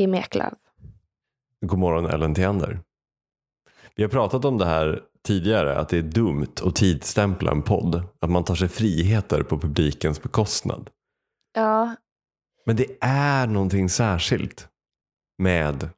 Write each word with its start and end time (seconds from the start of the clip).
Kim 0.00 0.14
Eklöf. 0.14 0.58
God 1.66 1.78
morgon 1.78 2.06
Ellen 2.06 2.34
Theander. 2.34 2.80
Vi 3.94 4.02
har 4.02 4.10
pratat 4.10 4.44
om 4.44 4.58
det 4.58 4.64
här 4.64 5.02
tidigare, 5.24 5.76
att 5.78 5.88
det 5.88 5.98
är 5.98 6.02
dumt 6.02 6.54
att 6.64 6.76
tidstämpla 6.76 7.50
en 7.50 7.62
podd. 7.62 8.02
Att 8.20 8.30
man 8.30 8.44
tar 8.44 8.54
sig 8.54 8.68
friheter 8.68 9.42
på 9.42 9.58
publikens 9.58 10.22
bekostnad. 10.22 10.90
Ja, 11.54 11.94
Men 12.66 12.76
det 12.76 12.96
är 13.00 13.46
någonting 13.46 13.88
särskilt 13.88 14.68
med 15.38 15.88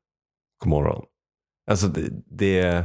God 0.59 0.71
morgon. 0.71 1.05
Alltså 1.71 1.87
det, 1.89 2.11
det 2.27 2.85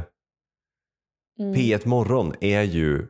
mm, 1.40 1.54
P1 1.54 1.88
Morgon 1.88 2.34
är 2.40 2.62
ju 2.62 3.06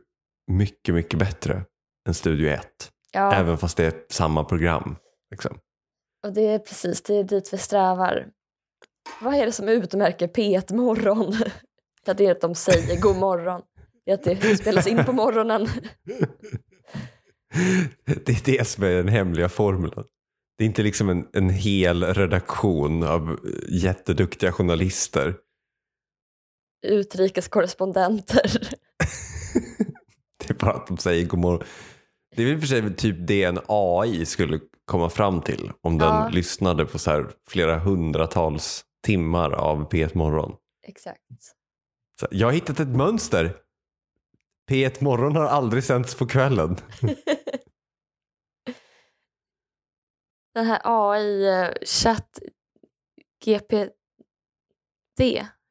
mycket, 0.51 0.95
mycket 0.95 1.19
bättre 1.19 1.65
än 2.07 2.13
Studio 2.13 2.49
1. 2.49 2.91
ja. 3.11 3.33
Även 3.33 3.57
fast 3.57 3.77
det 3.77 3.85
är 3.85 4.05
samma 4.09 4.43
program. 4.43 4.95
Liksom. 5.31 5.59
Och 6.23 6.33
det 6.33 6.47
är 6.47 6.59
precis 6.59 7.01
det 7.01 7.15
är 7.15 7.23
dit 7.23 7.53
vi 7.53 7.57
strävar. 7.57 8.27
Vad 9.21 9.35
är 9.35 9.45
det 9.45 9.51
som 9.51 9.69
utmärker 9.69 10.27
P1 10.27 10.75
Morgon? 10.75 11.35
Ja, 12.05 12.13
det 12.13 12.25
är 12.25 12.31
att 12.31 12.41
de 12.41 12.55
säger 12.55 13.01
god 13.01 13.15
morgon. 13.15 13.61
Det 14.05 14.11
är 14.11 14.15
att 14.15 14.23
det 14.23 14.57
spelas 14.57 14.87
in 14.87 15.05
på 15.05 15.13
morgonen. 15.13 15.67
Det 18.05 18.29
är 18.29 18.45
det 18.45 18.67
som 18.67 18.83
är 18.83 18.89
den 18.89 19.07
hemliga 19.07 19.49
formeln. 19.49 20.03
Det 20.57 20.63
är 20.63 20.65
inte 20.65 20.83
liksom 20.83 21.09
en, 21.09 21.27
en 21.33 21.49
hel 21.49 22.03
redaktion 22.03 23.03
av 23.03 23.39
jätteduktiga 23.69 24.51
journalister. 24.51 25.35
Utrikeskorrespondenter. 26.87 28.51
Det 30.37 30.49
är 30.49 30.53
bara 30.53 30.73
att 30.73 30.87
de 30.87 30.97
säger 30.97 31.25
god 31.25 31.39
morgon. 31.39 31.63
Det 32.35 32.43
är 32.43 32.47
väl 32.47 32.59
för 32.59 32.67
sig 32.67 32.95
typ 32.95 33.15
det 33.19 33.43
en 33.43 33.59
AI 33.67 34.25
skulle 34.25 34.59
komma 34.89 35.09
fram 35.09 35.41
till 35.41 35.71
om 35.81 35.97
den 35.97 36.15
Ja. 36.15 36.29
lyssnade 36.29 36.85
på 36.85 36.99
så 36.99 37.11
här 37.11 37.31
flera 37.47 37.79
hundratals 37.79 38.85
timmar 39.05 39.51
av 39.51 39.89
P1 39.89 40.17
Morgon. 40.17 40.55
Exakt. 40.87 41.21
Så 42.19 42.27
jag 42.31 42.47
har 42.47 42.51
hittat 42.51 42.79
ett 42.79 42.95
mönster. 42.95 43.57
P1 44.71 45.03
Morgon 45.03 45.35
har 45.35 45.45
aldrig 45.45 45.83
sänts 45.83 46.15
på 46.15 46.27
kvällen. 46.27 46.75
Den 50.53 50.65
här 50.65 50.81
AI 50.83 51.47
eh, 51.47 51.69
chatt 51.85 52.39
GPD, 53.45 53.91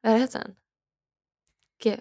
vad 0.01 0.19
heter 0.19 0.39
den? 0.39 0.55
G 1.83 1.97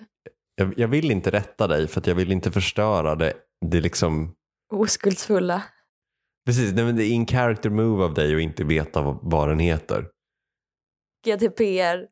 Jag, 0.55 0.79
jag 0.79 0.89
vill 0.89 1.11
inte 1.11 1.31
rätta 1.31 1.67
dig 1.67 1.89
för 1.89 2.01
att 2.01 2.07
jag 2.07 2.15
vill 2.15 2.33
inte 2.33 2.53
förstöra 2.53 3.15
det. 3.15 3.35
Det 3.67 3.77
är 3.77 3.83
liksom 3.83 4.35
oskuldsfulla. 4.73 5.63
Precis, 6.49 6.75
nej, 6.75 6.85
men 6.85 6.97
det 6.97 7.05
är 7.05 7.11
in 7.11 7.27
character 7.27 7.71
move 7.71 8.05
av 8.05 8.15
dig 8.15 8.35
att 8.35 8.41
inte 8.41 8.65
veta 8.65 9.03
vad, 9.03 9.19
vad 9.23 9.49
den 9.49 9.59
heter. 9.59 10.11
GDPR. 11.27 12.07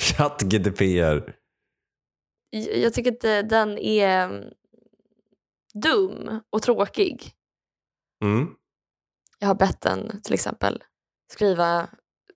Chatt 0.00 0.42
GDPR. 0.42 1.36
Jag 2.50 2.76
jag 2.76 2.94
tycker 2.94 3.12
att 3.12 3.24
eh, 3.24 3.48
den 3.48 3.78
är 3.78 4.24
mm, 4.24 4.44
dum 5.74 6.40
och 6.50 6.62
tråkig. 6.62 7.32
Mm. 8.24 8.48
Jag 9.38 9.48
har 9.48 9.54
bett 9.54 9.80
den 9.80 10.22
till 10.22 10.34
exempel 10.34 10.82
skriva 11.32 11.88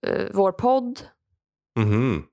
eh, 0.06 0.26
vår 0.34 0.52
podd. 0.52 1.00
Mhm. 1.78 2.26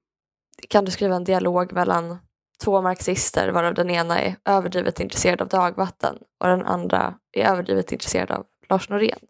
Kan 0.70 0.86
du 0.86 0.92
skriva 0.92 1.16
en 1.16 1.24
dialog 1.24 1.74
mellan 1.74 2.18
två 2.64 2.82
marxister 2.82 3.50
varav 3.50 3.74
den 3.74 3.90
ena 3.90 4.22
är 4.22 4.36
överdrivet 4.46 5.00
intresserad 5.00 5.42
av 5.42 5.48
dagvatten 5.48 6.16
och 6.44 6.48
den 6.48 6.66
andra 6.66 7.20
är 7.32 7.46
överdrivet 7.46 7.92
intresserad 7.92 8.32
av 8.32 8.46
Lars 8.70 8.90
Norén. 8.90 9.20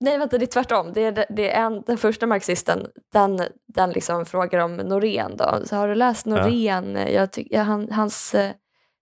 Nej 0.00 0.18
vänta, 0.18 0.38
det 0.38 0.44
är 0.44 0.46
tvärtom. 0.46 0.92
Det 0.92 1.04
är, 1.04 1.26
det 1.28 1.50
är 1.52 1.66
en, 1.66 1.82
den 1.82 1.98
första 1.98 2.26
marxisten, 2.26 2.86
den, 3.12 3.40
den 3.66 3.90
liksom 3.90 4.26
frågar 4.26 4.58
om 4.58 4.76
Norén 4.76 5.36
då. 5.36 5.60
Så 5.64 5.76
har 5.76 5.88
du 5.88 5.94
läst 5.94 6.26
Norén? 6.26 6.96
Jag 7.12 7.32
tyck, 7.32 7.46
ja, 7.50 7.62
han, 7.62 7.92
hans 7.92 8.34
eh, 8.34 8.52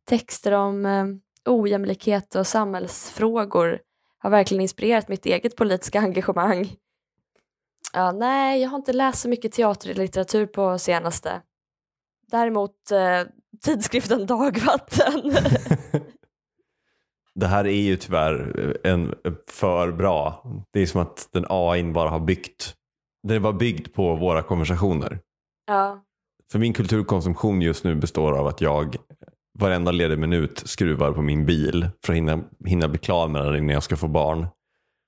texter 0.09 0.53
om 0.53 0.87
eh, 0.87 1.05
ojämlikhet 1.45 2.35
och 2.35 2.47
samhällsfrågor 2.47 3.79
har 4.19 4.31
verkligen 4.31 4.61
inspirerat 4.61 5.09
mitt 5.09 5.27
eget 5.27 5.57
politiska 5.57 6.01
engagemang. 6.01 6.73
Ja, 7.93 8.13
nej, 8.13 8.63
jag 8.63 8.69
har 8.69 8.79
inte 8.79 8.93
läst 8.93 9.21
så 9.21 9.29
mycket 9.29 9.53
teaterlitteratur 9.53 10.47
på 10.47 10.79
senaste. 10.79 11.43
Däremot 12.31 12.91
eh, 12.91 13.23
tidskriften 13.65 14.27
Dagvatten. 14.27 15.23
Det 17.39 17.47
här 17.47 17.67
är 17.67 17.81
ju 17.81 17.97
tyvärr 17.97 18.77
en 18.85 19.15
för 19.51 19.93
bra. 19.93 20.45
Det 20.73 20.81
är 20.81 20.87
som 20.87 21.01
att 21.01 21.29
den 21.33 21.47
AI 21.49 21.83
bara 21.93 22.11
har 22.11 22.21
byggt. 22.21 22.75
Den 23.29 23.37
är 23.37 23.41
bara 23.41 23.53
byggd 23.53 23.95
på 23.95 24.15
våra 24.15 24.43
konversationer. 24.43 25.21
ja, 25.67 26.03
För 26.53 26.59
min 26.59 26.73
kulturkonsumtion 26.73 27.63
just 27.63 27.85
nu 27.85 27.95
består 27.95 28.33
av 28.39 28.47
att 28.47 28.61
jag 28.61 28.97
varenda 29.59 29.91
ledig 29.93 30.19
minut 30.19 30.63
skruvar 30.67 31.13
på 31.13 31.23
min 31.23 31.47
bil 31.47 31.89
för 32.05 32.13
att 32.13 32.17
hinna, 32.17 32.41
hinna 32.67 32.89
bli 32.89 32.99
klar 32.99 33.29
med 33.29 33.43
den 33.45 33.57
innan 33.57 33.69
jag 33.75 33.83
ska 33.83 33.97
få 33.97 34.09
barn. 34.09 34.47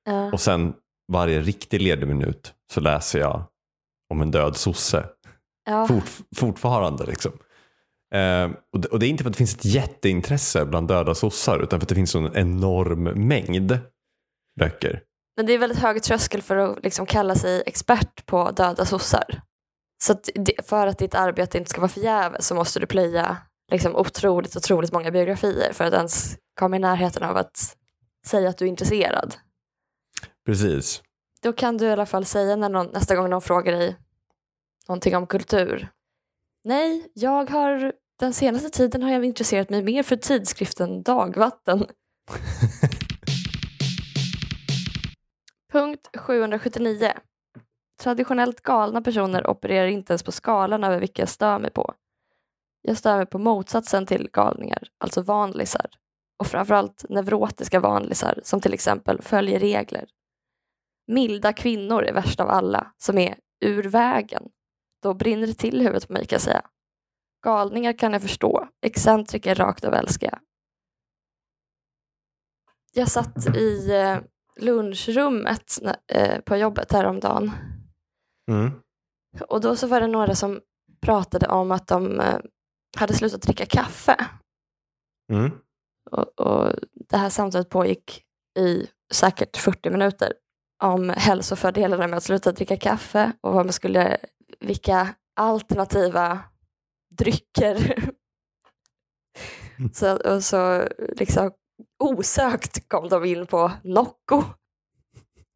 ja. 0.05 0.33
Och 0.33 0.41
sen 0.41 0.75
varje 1.12 1.41
riktig 1.41 1.83
ledig 1.83 2.09
minut 2.09 2.55
så 2.72 2.81
läser 2.81 3.19
jag 3.19 3.43
om 4.10 4.22
en 4.22 4.31
död 4.31 4.56
sosse. 4.56 5.06
ja. 5.71 5.87
Fort, 5.87 6.05
fortfarande 6.37 7.06
liksom. 7.06 7.33
Eh, 8.14 8.50
och, 8.72 8.80
det, 8.80 8.88
och 8.88 8.98
det 8.98 9.06
är 9.06 9.08
inte 9.08 9.22
för 9.22 9.30
att 9.30 9.34
det 9.34 9.38
finns 9.38 9.54
ett 9.54 9.64
jätteintresse 9.64 10.64
bland 10.64 10.88
döda 10.88 11.14
sossar 11.14 11.58
utan 11.58 11.80
för 11.80 11.84
att 11.84 11.88
det 11.88 11.94
finns 11.94 12.14
en 12.14 12.36
enorm 12.36 13.02
mängd 13.02 13.78
böcker. 14.60 15.02
Men 15.36 15.46
det 15.46 15.52
är 15.52 15.58
väldigt 15.58 15.78
hög 15.78 16.02
tröskel 16.02 16.42
för 16.42 16.56
att 16.56 16.82
liksom 16.82 17.06
kalla 17.06 17.34
sig 17.34 17.62
expert 17.66 18.26
på 18.26 18.50
döda 18.50 18.84
sossar. 18.84 19.42
Så 20.04 20.12
att 20.12 20.28
det, 20.34 20.66
för 20.68 20.86
att 20.86 20.98
ditt 20.98 21.14
arbete 21.14 21.58
inte 21.58 21.70
ska 21.70 21.80
vara 21.80 21.88
förgäves 21.88 22.47
så 22.47 22.54
måste 22.54 22.80
du 22.80 22.86
plöja 22.86 23.36
liksom 23.72 23.97
otroligt, 23.97 24.56
otroligt 24.56 24.92
många 24.92 25.10
biografier 25.10 25.72
för 25.72 25.84
att 25.84 25.94
ens 25.94 26.36
komma 26.60 26.76
i 26.76 26.78
närheten 26.78 27.22
av 27.22 27.36
att 27.36 27.76
säga 28.26 28.48
att 28.48 28.58
du 28.58 28.64
är 28.64 28.68
intresserad. 28.68 29.34
Precis. 30.47 31.02
Då 31.42 31.52
kan 31.52 31.76
du 31.76 31.86
i 31.86 31.91
alla 31.91 32.06
fall 32.06 32.24
säga 32.24 32.56
när 32.56 32.68
någon, 32.68 32.86
nästa 32.86 33.16
gång 33.16 33.30
någon 33.30 33.42
frågar 33.42 33.72
dig 33.72 33.97
någonting 34.88 35.16
om 35.16 35.26
kultur. 35.26 35.88
Nej, 36.64 37.10
jag 37.14 37.50
har 37.50 37.92
den 38.18 38.32
senaste 38.32 38.70
tiden 38.70 39.03
har 39.03 39.10
jag 39.10 39.24
intresserat 39.24 39.70
mig 39.70 39.82
mer 39.82 40.03
för 40.03 40.16
tidskriften 40.16 41.03
Dagvatten. 41.03 41.86
Punkt 45.72 46.10
779. 46.16 47.12
Traditionellt 48.03 48.60
galna 48.60 49.03
personer 49.03 49.47
opererar 49.47 49.86
inte 49.86 50.12
ens 50.12 50.22
på 50.22 50.32
skalan 50.32 50.84
över 50.84 51.00
vilka 51.00 51.22
jag 51.22 51.28
stör 51.28 51.59
mig 51.59 51.70
på. 51.70 51.94
Jag 52.82 52.97
stör 52.97 53.16
mig 53.16 53.26
på 53.26 53.38
motsatsen 53.38 54.06
till 54.06 54.30
galningar, 54.32 54.82
alltså 54.98 55.22
vanlisar. 55.22 55.86
Och 56.38 56.47
framförallt 56.47 57.04
neurotiska 57.09 57.80
vanlisar 57.80 58.41
som 58.42 58.60
till 58.60 58.74
exempel 58.74 59.22
följer 59.22 59.60
regler. 59.60 60.09
Milda 61.06 61.53
kvinnor 61.53 62.04
är 62.04 62.12
värst 62.12 62.41
av 62.41 62.48
alla, 62.48 62.92
som 62.97 63.18
är 63.18 63.34
ur 63.60 63.82
vägen. 63.82 64.42
Då 65.03 65.14
brinner 65.14 65.47
det 65.47 65.54
till 65.54 65.80
i 65.80 65.84
huvudet 65.84 66.06
på 66.06 66.12
mig 66.12 66.26
kan 66.26 66.36
jag 66.36 66.42
säga. 66.42 66.62
Galningar 67.48 67.92
kan 67.92 68.12
jag 68.12 68.22
förstå, 68.22 68.68
excentriker 68.80 69.54
rakt 69.54 69.84
av 69.84 69.95
älskar 69.95 70.28
jag. 70.33 70.41
Jag 72.92 73.09
satt 73.09 73.56
i 73.56 73.91
eh, 73.91 74.18
lunchrummet 74.60 75.78
eh, 76.12 76.41
på 76.41 76.56
jobbet 76.56 76.92
häromdagen 76.92 77.53
Mm. 78.50 78.71
och 79.48 79.60
då 79.60 79.77
så 79.77 79.86
var 79.86 80.00
det 80.00 80.06
några 80.06 80.34
som 80.34 80.60
pratade 81.00 81.48
om 81.48 81.72
att 81.72 81.86
de 81.86 82.21
eh, 82.21 82.39
hade 82.97 83.15
slutat 83.15 83.42
dricka 83.42 83.66
kaffe. 83.66 84.27
Mm. 85.33 85.50
Och, 86.10 86.41
och 86.41 86.72
det 87.09 87.16
här 87.16 87.30
samtalet 87.30 87.68
pågick 87.68 88.22
i 88.59 88.86
säkert 89.12 89.56
40 89.56 89.91
minuter 89.91 90.33
om 90.83 91.10
hälsofördelarna 91.10 92.06
med 92.06 92.16
att 92.16 92.22
sluta 92.22 92.53
dricka 92.53 92.77
kaffe 92.77 93.33
och 93.41 93.54
vad 93.54 93.66
man 93.66 93.72
skulle, 93.72 94.16
vilka 94.60 95.15
alternativa 95.36 96.41
drycker. 97.18 98.04
så, 99.92 100.16
och 100.16 100.44
så 100.44 100.88
liksom 101.16 101.50
osökt 101.98 102.88
kom 102.88 103.09
de 103.09 103.24
in 103.24 103.47
på 103.47 103.72
Nocco. 103.84 104.42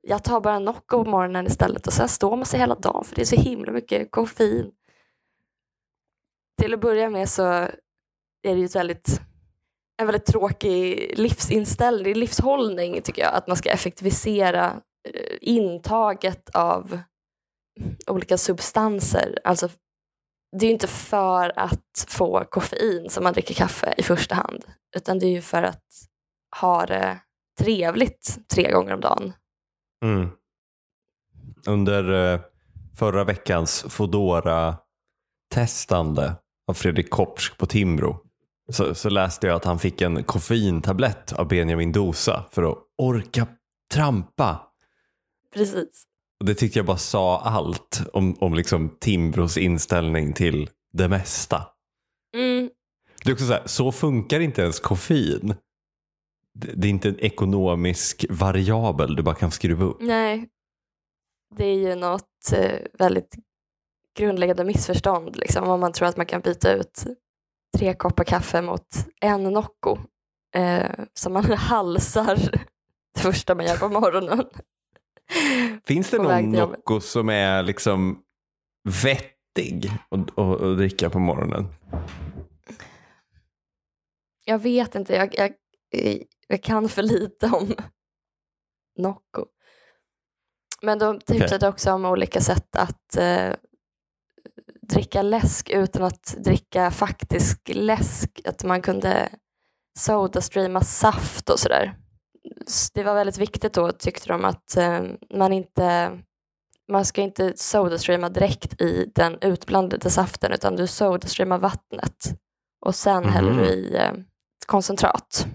Jag 0.01 0.25
tar 0.25 0.41
bara 0.41 0.59
Nocco 0.59 1.05
på 1.05 1.11
morgonen 1.11 1.47
istället 1.47 1.87
och 1.87 1.93
sen 1.93 2.09
står 2.09 2.37
man 2.37 2.47
sig 2.47 2.61
hela 2.61 2.75
dagen 2.75 3.05
för 3.05 3.15
det 3.15 3.21
är 3.21 3.27
så 3.27 3.37
himla 3.37 3.73
mycket 3.73 4.11
koffein. 4.11 4.73
till 6.61 6.75
att 6.75 6.81
börja 6.81 7.11
med 7.11 7.29
så 7.29 7.43
är 7.43 8.55
det 8.55 8.59
ju 8.59 8.65
ett 8.65 8.77
väldigt, 8.77 9.21
en 9.97 10.07
väldigt 10.07 10.27
tråkig 10.27 11.13
livsinställning, 11.19 12.15
livshållning 12.15 13.03
tycker 13.03 13.23
jag, 13.23 13.35
att 13.35 13.47
man 13.47 13.57
ska 13.57 13.71
effektivisera 13.71 14.67
eh, 15.09 15.37
intaget 15.41 16.51
av 16.55 17.01
olika 18.07 18.39
substanser. 18.39 19.39
Alltså, 19.45 19.69
det 20.53 20.67
är 20.67 20.69
ju 20.69 20.73
inte 20.73 20.87
för 20.87 21.59
att 21.59 22.07
få 22.09 22.45
koffein 22.45 23.11
som 23.11 23.25
man 23.25 23.33
dricker 23.33 23.55
kaffe 23.55 23.95
i 23.97 24.03
första 24.03 24.35
hand, 24.35 24.65
utan 24.97 25.19
det 25.19 25.27
är 25.27 25.31
ju 25.31 25.41
för 25.41 25.63
att 25.63 25.85
ha 26.61 26.87
det 26.87 27.19
trevligt 27.59 28.39
tre 28.49 28.73
gånger 28.73 28.95
om 28.95 29.01
dagen. 29.01 29.33
Mm. 30.05 30.29
Under 31.67 32.33
eh, 32.35 32.41
förra 32.99 33.25
veckans 33.25 33.85
fodora 33.89 34.77
testande 35.55 36.35
av 36.67 36.75
Fredrik 36.75 37.11
Kopsk 37.11 37.59
på 37.59 37.67
Timbro 37.67 38.17
så, 38.69 38.95
så, 38.95 39.11
läste 39.11 39.47
jag 39.47 39.57
att 39.57 39.65
han 39.65 39.79
fick 39.79 40.01
en 40.01 40.25
koffeintablett 40.25 41.33
av 41.33 41.49
Benjamin 41.49 41.93
Dosa 41.93 42.45
för 42.51 42.63
att 42.63 42.79
orka 42.99 43.47
trampa. 43.95 44.73
Precis. 45.55 46.07
Och 46.43 46.47
det 46.47 46.55
tyckte 46.55 46.79
jag 46.79 46.87
bara 46.87 46.97
sa 46.97 47.41
allt 47.41 48.03
om, 48.13 48.37
om 48.41 48.55
liksom 48.55 48.97
Timbros 49.01 49.57
inställning 49.57 50.33
till 50.33 50.71
det 50.93 51.09
mesta. 51.09 51.67
Mm. 52.37 52.71
Det 53.25 53.31
är 53.31 53.35
också 53.35 53.47
så, 53.47 53.53
här, 53.53 53.63
så 53.67 53.93
funkar 53.93 54.41
inte 54.41 54.63
ens 54.63 54.81
koffein. 54.81 55.55
Det, 56.55 56.73
det 56.75 56.89
är 56.89 56.91
inte 56.91 57.09
en 57.09 57.21
ekonomisk 57.21 58.27
variabel 58.31 59.17
du 59.17 59.23
bara 59.23 59.35
kan 59.35 59.51
skruva 59.51 59.85
upp. 59.85 59.97
Nej, 60.01 60.49
det 61.57 61.65
är 61.65 61.75
ju 61.75 61.95
något 61.95 62.53
eh, 62.53 62.79
väldigt 62.99 63.35
grundläggande 64.17 64.65
missförstånd 64.65 65.37
liksom, 65.37 65.69
om 65.69 65.81
man 65.81 65.93
tror 65.93 66.09
att 66.09 66.17
man 66.17 66.27
kan 66.27 66.41
byta 66.41 66.73
ut 66.73 67.05
tre 67.79 67.95
koppar 67.95 68.25
kaffe 68.25 68.63
mot 68.63 68.89
en 69.21 69.43
Nocco 69.43 69.99
eh, 70.55 70.91
som 71.15 71.33
man 71.33 71.45
halsar 71.53 72.37
det 73.15 73.21
första 73.21 73.55
man 73.55 73.67
gör 73.67 73.77
på 73.77 73.89
morgonen. 73.89 74.45
Finns 75.85 76.11
det 76.11 76.19
någon 76.19 76.51
Nocco 76.51 77.01
som 77.01 77.29
är 77.29 77.63
liksom 77.63 78.23
vettig 79.05 79.91
att, 80.11 80.77
dricka 80.77 81.11
på 81.11 81.19
morgonen? 81.19 81.67
Jag 84.45 84.59
vet 84.59 84.95
inte, 84.95 85.15
jag, 85.15 85.35
jag, 85.35 85.53
jag 86.47 86.63
kan 86.63 86.89
för 86.89 87.03
lite 87.03 87.47
om 87.47 87.75
Nocco. 88.99 89.47
Men 90.83 90.99
de 90.99 91.21
tipsade 91.21 91.57
okay. 91.57 91.69
också 91.69 91.93
om 91.93 92.05
olika 92.05 92.41
sätt 92.41 92.77
att 92.77 93.17
eh, 93.17 93.55
dricka 94.83 95.23
läsk 95.23 95.71
utan 95.71 96.03
att 96.03 96.37
dricka 96.39 96.91
faktisk 96.91 97.71
läsk. 97.75 98.41
Att 98.45 98.65
man 98.65 98.83
kunde 98.83 99.29
sodastreama 99.99 100.81
saft 100.81 101.51
och 101.51 101.59
sådär. 101.59 102.02
Det 102.95 103.03
var 103.03 103.15
väldigt 103.15 103.39
viktigt 103.39 103.73
då 103.73 103.93
tyckte 103.93 104.29
de 104.29 104.45
att 104.45 104.77
eh, 104.77 105.03
man 105.35 105.53
inte 105.53 106.19
man 106.89 107.05
ska 107.05 107.21
inte 107.21 107.53
sodastreama 107.57 108.29
direkt 108.29 108.81
i 108.81 109.13
den 109.15 109.39
utblandade 109.41 110.11
saften 110.11 110.53
utan 110.53 110.77
du 110.77 110.87
sodastreamar 110.87 111.59
vattnet 111.59 112.41
och 112.87 112.95
sen 112.95 113.23
mm. 113.23 113.31
häller 113.31 113.53
du 113.53 113.65
i 113.69 113.97
eh, 113.97 114.13
koncentrat. 114.67 115.47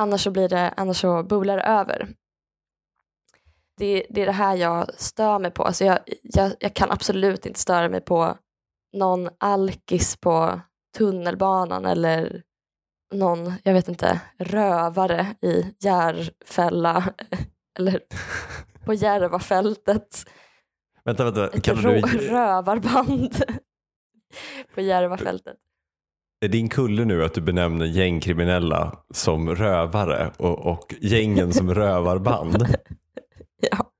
Annars 0.00 0.20
så, 0.24 0.30
blir 0.30 0.48
det, 0.48 0.74
annars 0.76 1.00
så 1.00 1.22
bubblar 1.22 1.56
det 1.56 1.62
över 1.62 2.08
det, 3.76 4.06
det 4.10 4.22
är 4.22 4.26
det 4.26 4.32
här 4.32 4.54
jag 4.54 4.94
stör 4.94 5.38
mig 5.38 5.50
på. 5.50 5.62
Alltså 5.62 5.84
jag, 5.84 5.98
jag, 6.22 6.52
jag 6.60 6.74
kan 6.74 6.90
absolut 6.90 7.46
inte 7.46 7.60
störa 7.60 7.88
mig 7.88 8.00
på 8.00 8.38
någon 8.92 9.28
alkis 9.38 10.16
på 10.16 10.60
tunnelbanan 10.98 11.86
eller 11.86 12.42
någon, 13.14 13.52
jag 13.62 13.72
vet 13.72 13.88
inte, 13.88 14.20
rövare 14.38 15.34
i 15.42 15.74
Järfälla 15.80 17.14
eller 17.78 18.00
på 18.84 18.94
Järvafältet. 18.94 20.24
Vänta, 21.04 21.24
vänta. 21.30 21.60
Kan 21.60 21.76
du... 21.76 22.00
Rövarband 22.00 23.44
på 24.74 24.80
Järvafältet. 24.80 25.56
Är 26.40 26.48
din 26.48 26.68
kulle 26.68 27.04
nu 27.04 27.24
att 27.24 27.34
du 27.34 27.40
benämner 27.40 27.86
gängkriminella 27.86 28.98
som 29.14 29.54
rövare 29.54 30.32
och, 30.36 30.58
och 30.58 30.94
gängen 31.00 31.52
som 31.52 31.74
rövarband? 31.74 32.76
Ja. 33.70 33.90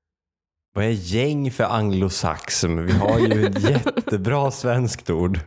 Vad 0.73 0.85
är 0.85 0.89
gäng 0.89 1.51
för 1.51 1.63
anglosaxm? 1.63 2.77
Vi 2.77 2.91
har 2.91 3.19
ju 3.19 3.45
ett 3.45 3.69
jättebra 3.69 4.51
svenskt 4.51 5.09
ord. 5.09 5.39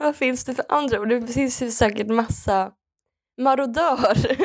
Vad 0.00 0.16
finns 0.16 0.44
det 0.44 0.54
för 0.54 0.64
andra 0.68 1.00
ord? 1.00 1.08
Det 1.08 1.26
finns 1.26 1.62
ju 1.62 1.70
säkert 1.70 2.06
massa 2.06 2.72
marodör. 3.40 4.16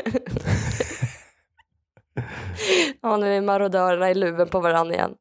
ja, 3.02 3.18
nu 3.18 3.38
är 3.38 3.42
marodörerna 3.42 4.12
i 4.12 4.14
luven 4.14 4.50
på 4.50 4.60
varandra 4.60 4.94
igen. 4.96 5.12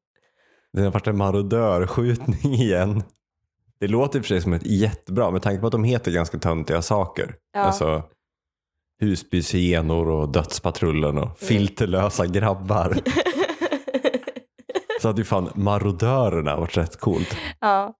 Det 0.72 0.82
har 0.82 0.90
varit 0.90 1.06
en 1.06 1.16
marodörskjutning 1.16 2.54
igen. 2.54 3.02
Det 3.80 3.88
låter 3.88 4.18
i 4.18 4.20
och 4.20 4.24
för 4.24 4.28
sig 4.28 4.40
som 4.40 4.52
ett 4.52 4.66
jättebra, 4.66 5.30
med 5.30 5.42
tanke 5.42 5.60
på 5.60 5.66
att 5.66 5.72
de 5.72 5.84
heter 5.84 6.12
ganska 6.12 6.38
töntiga 6.38 6.82
saker. 6.82 7.34
Ja. 7.52 7.60
Alltså, 7.60 8.02
husbyshenor 9.00 10.08
och 10.08 10.28
dödspatrullen 10.28 11.18
och 11.18 11.38
filterlösa 11.38 12.26
grabbar. 12.26 12.98
Så 15.00 15.08
hade 15.08 15.20
ju 15.20 15.24
fan 15.24 15.50
marodörerna 15.54 16.56
varit 16.56 16.76
rätt 16.76 17.00
coolt. 17.00 17.36
Ja. 17.60 17.94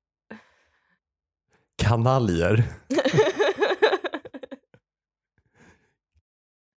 Kanaljer. 1.84 2.64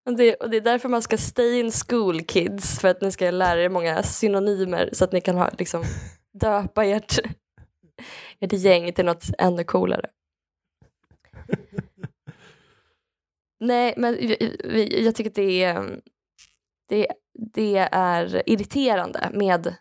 och, 0.06 0.16
det, 0.16 0.34
och 0.34 0.50
det 0.50 0.56
är 0.56 0.60
därför 0.60 0.88
man 0.88 1.02
ska 1.02 1.18
stay 1.18 1.60
in 1.60 1.72
school 1.72 2.22
kids, 2.24 2.78
för 2.80 2.88
att 2.88 3.00
ni 3.00 3.12
ska 3.12 3.30
lära 3.30 3.62
er 3.62 3.68
många 3.68 4.02
synonymer 4.02 4.90
så 4.92 5.04
att 5.04 5.12
ni 5.12 5.20
kan 5.20 5.36
ha, 5.36 5.50
liksom, 5.58 5.84
döpa 6.40 6.84
ert, 6.84 7.18
ert 8.40 8.52
gäng 8.52 8.92
till 8.92 9.04
något 9.04 9.24
ännu 9.38 9.64
coolare. 9.64 10.10
Nej, 13.60 13.94
men 13.96 14.18
jag 15.04 15.14
tycker 15.14 15.30
att 15.30 15.34
det 15.34 15.64
är, 15.64 16.00
det, 16.88 17.06
det 17.54 17.88
är 17.92 18.42
irriterande 18.46 19.30
med 19.32 19.74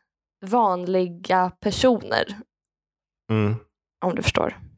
vanliga 0.45 1.51
personer. 1.59 2.37
Mm. 3.31 3.55
Om 4.05 4.15
du 4.15 4.21
förstår. 4.21 4.72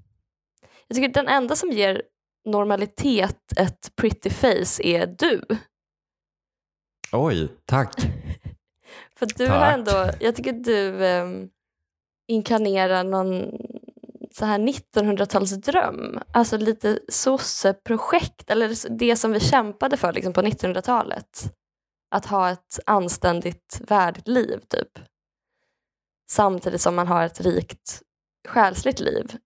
Jag 0.87 0.95
tycker 0.95 1.13
den 1.13 1.27
enda 1.27 1.55
som 1.55 1.71
ger 1.71 2.01
normalitet 2.45 3.51
ett 3.57 3.95
pretty 3.95 4.29
face 4.29 4.83
är 4.83 5.07
du. 5.07 5.41
Oj, 7.11 7.47
tack. 7.65 7.93
För 9.19 9.25
du 9.25 9.47
tack. 9.47 9.49
har 9.49 9.71
ändå, 9.71 10.11
jag 10.19 10.35
tycker 10.35 10.53
du 10.53 11.05
um, 11.05 11.49
inkarnerar 12.27 13.03
någon 13.03 13.51
så 14.31 14.45
här 14.45 14.59
1900-talsdröm. 14.59 16.23
Alltså 16.33 16.57
lite 16.57 16.99
sosseprojekt, 17.07 18.49
eller 18.49 18.97
det 18.97 19.15
som 19.15 19.31
vi 19.31 19.39
kämpade 19.39 19.97
för 19.97 20.13
liksom, 20.13 20.33
på 20.33 20.41
1900-talet. 20.41 21.53
Att 22.11 22.25
ha 22.25 22.49
ett 22.49 22.79
anständigt, 22.85 23.81
värdigt 23.87 24.27
liv, 24.27 24.59
typ. 24.67 24.99
Samtidigt 26.29 26.81
som 26.81 26.95
man 26.95 27.07
har 27.07 27.25
ett 27.25 27.41
rikt 27.41 28.01
själsligt 28.47 28.99
liv. 28.99 29.37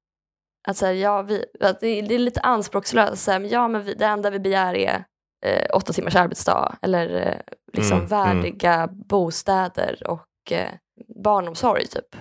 Alltså, 0.69 0.87
ja, 0.87 1.21
vi, 1.21 1.45
att 1.59 1.79
det, 1.79 1.87
är, 1.87 2.19
lite 2.19 2.41
anspråkslöst. 2.41 3.27
ja, 3.27 3.67
men 3.67 3.83
vi, 3.83 3.93
det 3.93 4.05
enda 4.05 4.29
vi 4.29 4.39
begär 4.39 4.75
är 4.75 5.05
eh, 5.45 5.65
åtta 5.73 5.93
timmars 5.93 6.15
arbetsdag 6.15 6.77
eller 6.81 7.27
eh, 7.27 7.53
liksom 7.73 7.97
mm, 7.97 8.07
värdiga 8.07 8.73
mm. 8.73 9.01
bostäder 9.07 10.07
och 10.07 10.51
eh, 10.51 10.69
barnomsorg. 11.23 11.87
typ. 11.87 12.15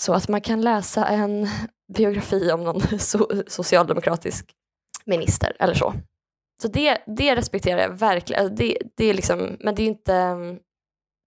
Så 0.00 0.12
att 0.12 0.28
man 0.28 0.40
kan 0.40 0.60
läsa 0.60 1.06
en 1.06 1.48
biografi 1.94 2.52
om 2.52 2.64
någon 2.64 2.80
so 2.98 3.42
socialdemokratisk 3.46 4.52
minister 5.04 5.56
eller 5.58 5.74
så. 5.74 5.94
Så 6.62 6.68
det, 6.68 6.98
det 7.06 7.36
respekterar 7.36 7.80
jag 7.80 7.90
verkligen. 7.90 8.42
Alltså, 8.42 8.54
det, 8.54 8.78
det 8.96 9.04
är 9.04 9.14
liksom, 9.14 9.56
men 9.60 9.74
det 9.74 9.82
är 9.82 9.86
inte, 9.86 10.34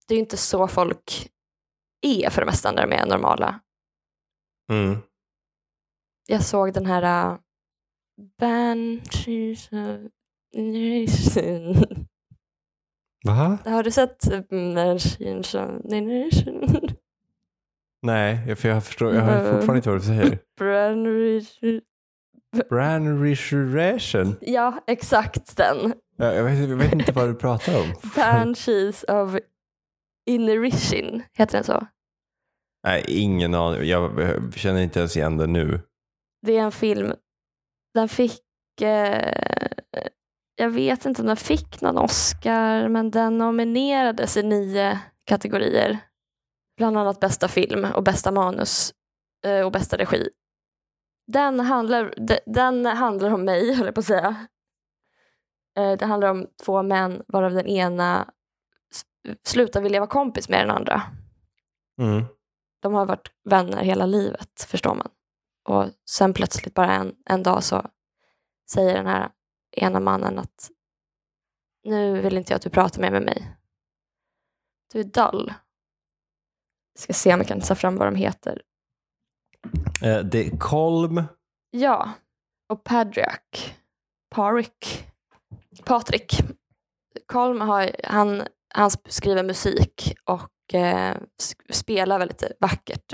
det 0.08 0.16
är 0.16 0.20
inte 0.20 0.38
så 0.38 0.68
folk 0.68 1.30
är 2.02 2.30
för 2.30 2.42
det 2.42 2.46
mesta 2.46 2.72
när 2.72 2.88
de 2.88 2.96
är 2.96 3.06
normala. 3.06 3.60
Mm. 4.72 4.98
Jag 6.28 6.44
såg 6.44 6.74
den 6.74 6.86
här 6.86 7.32
uh, 7.32 7.38
Banshees 8.40 9.70
Va? 13.26 13.58
Har 13.66 13.84
du 13.84 13.92
sett 13.92 14.50
Banshees 14.50 15.56
Nej, 18.02 18.56
för 18.56 18.70
jag 18.70 18.86
förstår, 18.86 19.14
jag 19.14 19.22
har 19.22 19.52
fortfarande 19.52 19.76
inte 19.76 19.90
vad 19.90 20.00
du 20.00 20.06
säger. 20.06 20.40
Brand 22.70 23.24
Resurrection? 23.24 24.36
Ja, 24.42 24.84
exakt 24.88 25.58
den. 25.58 25.94
Ja, 26.18 26.34
jag, 26.34 26.44
vet, 26.44 26.70
jag 26.70 26.76
vet 26.76 26.94
inte 26.94 27.12
vad 27.12 27.28
du 27.30 27.36
pratar 27.36 27.82
om. 27.82 27.94
Banshees 28.16 29.04
of 29.04 29.38
Inisherin, 30.30 31.24
heter 31.34 31.58
den 31.58 31.64
så? 31.64 31.88
Nej, 32.84 33.04
ingen 33.08 33.54
aning. 33.54 33.88
Jag 33.90 34.12
känner 34.56 34.82
inte 34.82 35.00
ens 35.00 35.18
igen 35.18 35.38
den 35.38 35.54
nu. 35.54 35.80
Det 36.42 36.58
är 36.58 36.62
en 36.62 36.72
film, 36.72 37.14
den 37.94 38.10
fick, 38.10 38.82
eh, 38.82 39.34
jag 40.56 40.70
vet 40.70 41.06
inte 41.06 41.22
om 41.22 41.28
den 41.28 41.38
fick 41.38 41.82
någon 41.82 41.98
Oscar, 41.98 42.88
men 42.88 43.12
den 43.12 43.38
nominerades 43.38 44.38
i 44.38 44.44
nio 44.44 45.00
kategorier. 45.26 46.00
Bland 46.78 46.98
annat 46.98 47.20
bästa 47.20 47.48
film 47.48 47.86
och 47.86 48.04
bästa 48.04 48.32
manus 48.32 48.94
eh, 49.46 49.66
och 49.66 49.72
bästa 49.72 49.98
regi. 49.98 50.30
Den 51.28 51.60
handlar, 51.60 52.14
de, 52.18 52.40
den 52.46 52.86
handlar 52.86 53.34
om 53.34 53.46
mig, 53.46 53.74
höll 53.76 53.86
jag 53.86 53.96
på 53.96 54.00
att 54.00 54.06
säga. 54.06 54.48
Eh, 55.78 55.98
det 55.98 56.06
handlar 56.06 56.30
om 56.30 56.48
två 56.66 56.84
män 56.84 57.24
varav 57.28 57.54
den 57.54 57.68
ena 57.68 58.34
slutar 59.44 59.82
vilja 59.82 60.00
vara 60.00 60.10
kompis 60.10 60.50
med 60.50 60.60
den 60.60 60.72
andra. 60.72 61.02
Mm. 62.02 62.26
De 62.82 62.94
har 62.94 63.06
varit 63.06 63.32
vänner 63.44 63.84
hela 63.84 64.06
livet, 64.06 64.68
förstår 64.68 64.96
man. 64.96 65.10
Och 65.68 65.90
sen 66.10 66.34
plötsligt 66.34 66.74
bara 66.74 66.96
en, 66.96 67.16
en 67.26 67.44
dag 67.44 67.64
så 67.64 67.90
säger 68.72 68.96
den 68.96 69.08
här 69.08 69.32
ena 69.72 70.00
mannen 70.00 70.40
att 70.40 70.70
nu 71.84 72.22
vill 72.22 72.38
inte 72.38 72.54
jag 72.54 72.56
att 72.56 72.64
du 72.64 72.70
pratar 72.70 73.02
mer 73.02 73.12
med 73.12 73.22
mig. 73.22 73.56
Du 74.94 75.00
är 75.00 75.04
dull. 75.04 75.54
Jag 76.94 77.02
ska 77.02 77.14
se 77.14 77.34
om 77.34 77.40
jag 77.40 77.48
kan 77.48 77.62
ta 77.62 77.76
fram 77.76 77.96
vad 77.96 78.08
de 78.08 78.16
heter. 78.16 78.62
Eh, 80.04 80.20
det 80.20 80.48
är 80.48 80.58
Kolm. 80.58 81.24
Ja, 81.70 82.12
och 82.70 82.84
Padriak. 82.84 83.76
Parik. 84.30 85.08
Patrik. 85.86 86.40
Kolm 87.26 87.62
har, 87.62 87.92
han, 88.04 88.44
han 88.74 88.92
skriver 88.92 89.44
musik 89.44 90.16
och 90.24 90.74
eh, 90.74 91.18
spelar 91.70 92.20
väldigt 92.20 92.44
vackert 92.60 93.14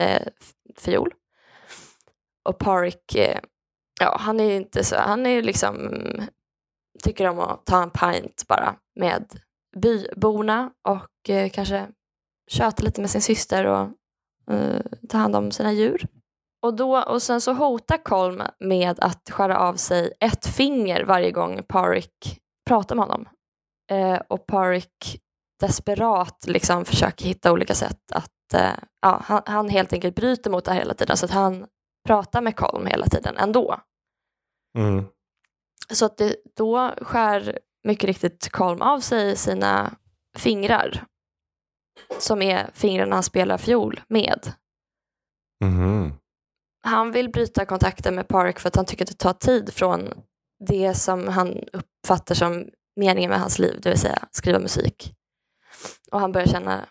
eh, 0.00 0.28
fiol. 0.76 1.14
Och 2.48 2.58
Park, 2.58 3.14
eh, 3.14 3.40
ja 4.00 4.16
han 4.20 4.40
är 4.40 4.44
ju 4.44 4.56
inte 4.56 4.84
så, 4.84 4.96
han 4.96 5.26
är 5.26 5.30
ju 5.30 5.42
liksom, 5.42 6.00
tycker 7.02 7.28
om 7.28 7.38
att 7.38 7.66
ta 7.66 7.82
en 7.82 7.90
pint 7.90 8.44
bara 8.48 8.74
med 9.00 9.24
byborna 9.76 10.70
och 10.88 11.30
eh, 11.30 11.50
kanske 11.50 11.86
köta 12.50 12.82
lite 12.82 13.00
med 13.00 13.10
sin 13.10 13.22
syster 13.22 13.66
och 13.66 13.88
eh, 14.54 14.80
ta 15.08 15.18
hand 15.18 15.36
om 15.36 15.50
sina 15.50 15.72
djur. 15.72 16.06
Och, 16.62 16.76
då, 16.76 17.02
och 17.02 17.22
sen 17.22 17.40
så 17.40 17.52
hotar 17.52 18.04
Kolm 18.04 18.42
med 18.60 19.00
att 19.00 19.30
skära 19.30 19.58
av 19.58 19.74
sig 19.74 20.12
ett 20.20 20.46
finger 20.46 21.04
varje 21.04 21.30
gång 21.30 21.62
Parik 21.68 22.40
pratar 22.68 22.96
med 22.96 23.04
honom. 23.04 23.28
Eh, 23.90 24.20
och 24.28 24.46
Parik 24.46 25.20
desperat 25.60 26.44
liksom 26.46 26.84
försöker 26.84 27.24
hitta 27.24 27.52
olika 27.52 27.74
sätt 27.74 28.12
att 28.12 28.54
eh, 28.54 28.78
ja, 29.02 29.22
han, 29.24 29.42
han 29.46 29.68
helt 29.68 29.92
enkelt 29.92 30.14
bryter 30.14 30.50
mot 30.50 30.64
det 30.64 30.72
här 30.72 30.78
hela 30.78 30.94
tiden 30.94 31.16
så 31.16 31.24
att 31.24 31.32
han 31.32 31.66
pratar 32.04 32.40
med 32.40 32.56
Kolm 32.56 32.86
hela 32.86 33.06
tiden 33.06 33.36
ändå. 33.36 33.80
Mm. 34.78 35.04
Så 35.90 36.06
att 36.06 36.16
det, 36.16 36.36
då 36.56 36.94
skär 37.00 37.58
mycket 37.84 38.04
riktigt 38.04 38.48
Kolm 38.48 38.82
av 38.82 39.00
sig 39.00 39.36
sina 39.36 39.94
fingrar 40.36 41.04
som 42.18 42.42
är 42.42 42.70
fingrarna 42.74 43.16
han 43.16 43.22
spelar 43.22 43.58
fiol 43.58 44.00
med. 44.08 44.52
Mhm. 45.64 46.12
han 46.82 47.12
vill 47.12 47.30
bryta 47.30 47.64
kontakten 47.64 48.14
med 48.14 48.28
Park 48.28 48.60
för 48.60 48.68
att 48.68 48.76
han 48.76 48.84
tycker 48.84 49.04
att 49.04 49.08
det 49.10 49.16
tar 49.16 49.32
tid 49.32 49.74
från 49.74 50.08
det 50.66 50.94
som 50.94 51.28
han 51.28 51.64
uppfattar 51.72 52.34
som 52.34 52.68
meningen 52.96 53.30
med 53.30 53.40
hans 53.40 53.58
liv, 53.58 53.80
det 53.82 53.88
vill 53.88 53.98
säga 53.98 54.28
skriva 54.30 54.58
musik. 54.58 55.14
Och 56.10 56.20
han 56.20 56.32
börjar 56.32 56.46
känna, 56.46 56.84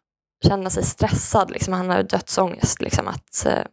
känna 0.46 0.70
sig 0.70 0.84
stressad, 0.84 1.52
liksom. 1.52 1.74
han 1.74 1.90
har 1.90 2.04
dödsångest. 2.04 2.82
Liksom, 2.82 3.08
att, 3.08 3.46
eh, 3.46 3.66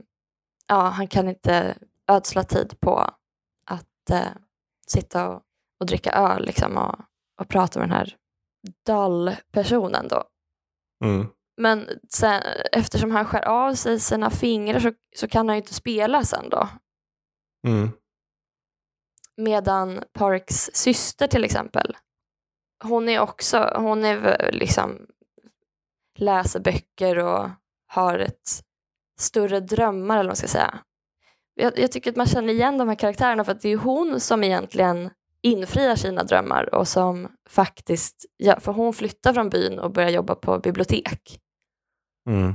ja, 0.71 0.89
han 0.89 1.09
kan 1.09 1.29
inte 1.29 1.75
ödsla 2.09 2.45
tid 2.45 2.81
på 2.81 2.99
att 3.67 4.11
eh, 4.11 4.33
sitta 4.87 5.29
och, 5.29 5.43
och 5.81 5.87
dricka 5.87 6.11
öl 6.11 6.45
liksom, 6.47 6.77
och, 6.77 6.99
och 7.41 7.49
prata 7.49 7.79
med 7.79 7.89
den 7.89 7.97
här 7.97 8.17
dull-personen. 8.87 10.09
Då. 10.09 10.25
Mm. 11.05 11.27
Men 11.57 11.89
sen, 12.09 12.43
eftersom 12.73 13.11
han 13.11 13.25
skär 13.25 13.49
av 13.49 13.75
sig 13.75 14.01
sina 14.01 14.31
fingrar 14.31 14.81
så, 14.81 14.93
så 15.17 15.29
kan 15.29 15.49
han 15.49 15.57
ju 15.57 15.63
inte 15.63 15.75
spela 15.75 16.25
sen 16.25 16.49
då. 16.51 16.69
Mm. 17.67 17.91
Medan 19.37 20.05
Parks 20.13 20.71
syster 20.73 21.27
till 21.27 21.45
exempel, 21.45 21.97
hon 22.85 23.09
är 23.09 23.21
också, 23.21 23.73
hon 23.77 24.05
är 24.05 24.51
liksom 24.53 25.07
läser 26.19 26.61
böcker 26.61 27.19
och 27.19 27.51
har 27.87 28.19
ett 28.19 28.65
större 29.21 29.61
drömmar 29.61 30.15
eller 30.15 30.25
vad 30.25 30.31
man 30.31 30.37
ska 30.37 30.49
säga. 30.49 30.79
Jag, 31.55 31.79
jag 31.79 31.93
tycker 31.93 32.11
att 32.11 32.17
man 32.17 32.27
känner 32.27 32.53
igen 32.53 32.79
de 32.79 32.89
här 32.89 32.95
karaktärerna 32.95 33.45
för 33.45 33.53
att 33.53 33.61
det 33.61 33.69
är 33.69 33.77
hon 33.77 34.21
som 34.21 34.45
egentligen 34.45 35.11
infriar 35.43 35.97
sina 35.97 36.25
drömmar 36.25 36.75
och 36.75 36.89
som 36.89 37.29
faktiskt, 37.49 38.27
ja, 38.37 38.61
för 38.61 38.73
hon 38.73 38.93
flyttar 38.93 39.33
från 39.33 39.51
byn 39.51 39.79
och 39.79 39.93
börjar 39.93 40.11
jobba 40.11 40.35
på 40.35 40.59
bibliotek. 40.59 41.41
Mm. 42.29 42.55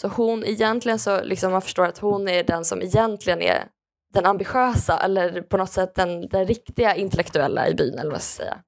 Så 0.00 0.08
hon 0.08 0.44
egentligen 0.44 0.98
så, 0.98 1.22
liksom 1.22 1.52
man 1.52 1.62
förstår 1.62 1.84
att 1.84 1.98
hon 1.98 2.28
är 2.28 2.44
den 2.44 2.64
som 2.64 2.82
egentligen 2.82 3.42
är 3.42 3.64
den 4.12 4.26
ambitiösa 4.26 4.98
eller 4.98 5.42
på 5.42 5.56
något 5.56 5.70
sätt 5.70 5.94
den, 5.94 6.28
den 6.28 6.46
riktiga 6.46 6.94
intellektuella 6.94 7.68
i 7.68 7.74
byn 7.74 7.98
eller 7.98 8.10
vad 8.10 8.14
jag 8.14 8.22
ska 8.22 8.42
säga. 8.42 8.62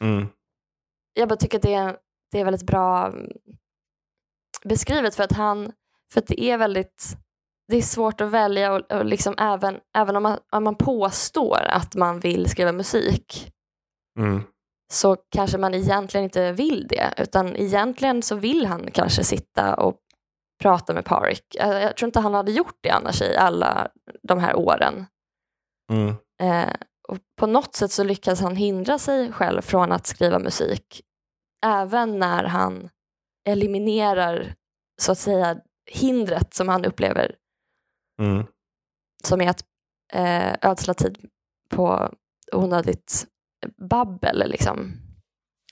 Mm. 0.00 0.26
Jag 1.14 1.28
bara 1.28 1.36
tycker 1.36 1.58
att 1.58 1.62
det 1.62 1.74
är, 1.74 1.96
det 2.30 2.40
är 2.40 2.44
väldigt 2.44 2.66
bra 2.66 3.06
mm, 3.06 3.32
beskrivet 4.64 5.14
för 5.14 5.24
att 5.24 5.32
han, 5.32 5.72
för 6.12 6.20
att 6.20 6.26
det 6.26 6.40
är 6.40 6.58
väldigt, 6.58 7.16
det 7.68 7.76
är 7.76 7.82
svårt 7.82 8.20
att 8.20 8.30
välja 8.30 8.72
och, 8.72 8.92
och 8.92 9.04
liksom 9.04 9.34
även, 9.38 9.78
även 9.96 10.16
om 10.16 10.22
man, 10.22 10.38
om 10.52 10.64
man 10.64 10.74
påstår 10.74 11.62
att 11.68 11.94
man 11.94 12.20
vill 12.20 12.50
skriva 12.50 12.72
musik 12.72 13.48
Mm. 14.18 14.42
så 14.92 15.16
kanske 15.16 15.58
man 15.58 15.74
egentligen 15.74 16.24
inte 16.24 16.52
vill 16.52 16.86
det 16.88 17.14
utan 17.16 17.56
egentligen 17.56 18.22
så 18.22 18.34
vill 18.34 18.66
han 18.66 18.90
kanske 18.90 19.24
sitta 19.24 19.74
och 19.74 19.96
prata 20.62 20.94
med 20.94 21.04
Parik. 21.04 21.56
Jag, 21.58 21.96
tror 21.96 22.06
inte 22.06 22.20
han 22.20 22.34
hade 22.34 22.52
gjort 22.52 22.78
det 22.80 22.90
annars 22.90 23.22
i 23.22 23.36
alla 23.36 23.88
de 24.22 24.38
här 24.38 24.56
åren. 24.56 25.06
Mm. 25.92 26.14
Eh, 26.42 26.74
och 27.08 27.18
på 27.38 27.46
något 27.46 27.74
sätt 27.74 27.92
så 27.92 28.04
lyckas 28.04 28.40
han 28.40 28.56
hindra 28.56 28.98
sig 28.98 29.32
själv 29.32 29.62
från 29.62 29.92
att 29.92 30.06
skriva 30.06 30.38
musik 30.38 31.02
även 31.66 32.18
när 32.18 32.44
han 32.44 32.88
eliminerar 33.48 34.54
så 35.02 35.12
att 35.12 35.18
säga 35.18 35.56
hindret 35.90 36.54
som 36.54 36.68
han 36.68 36.84
upplever 36.84 37.34
Mm. 38.20 38.46
som 39.24 39.40
är 39.40 39.48
att 39.50 39.64
eh, 40.12 40.70
ödsla 40.70 40.94
tid 40.94 41.18
på 41.70 42.14
onödigt 42.52 43.26
babbel. 43.90 44.44
Liksom. 44.50 44.92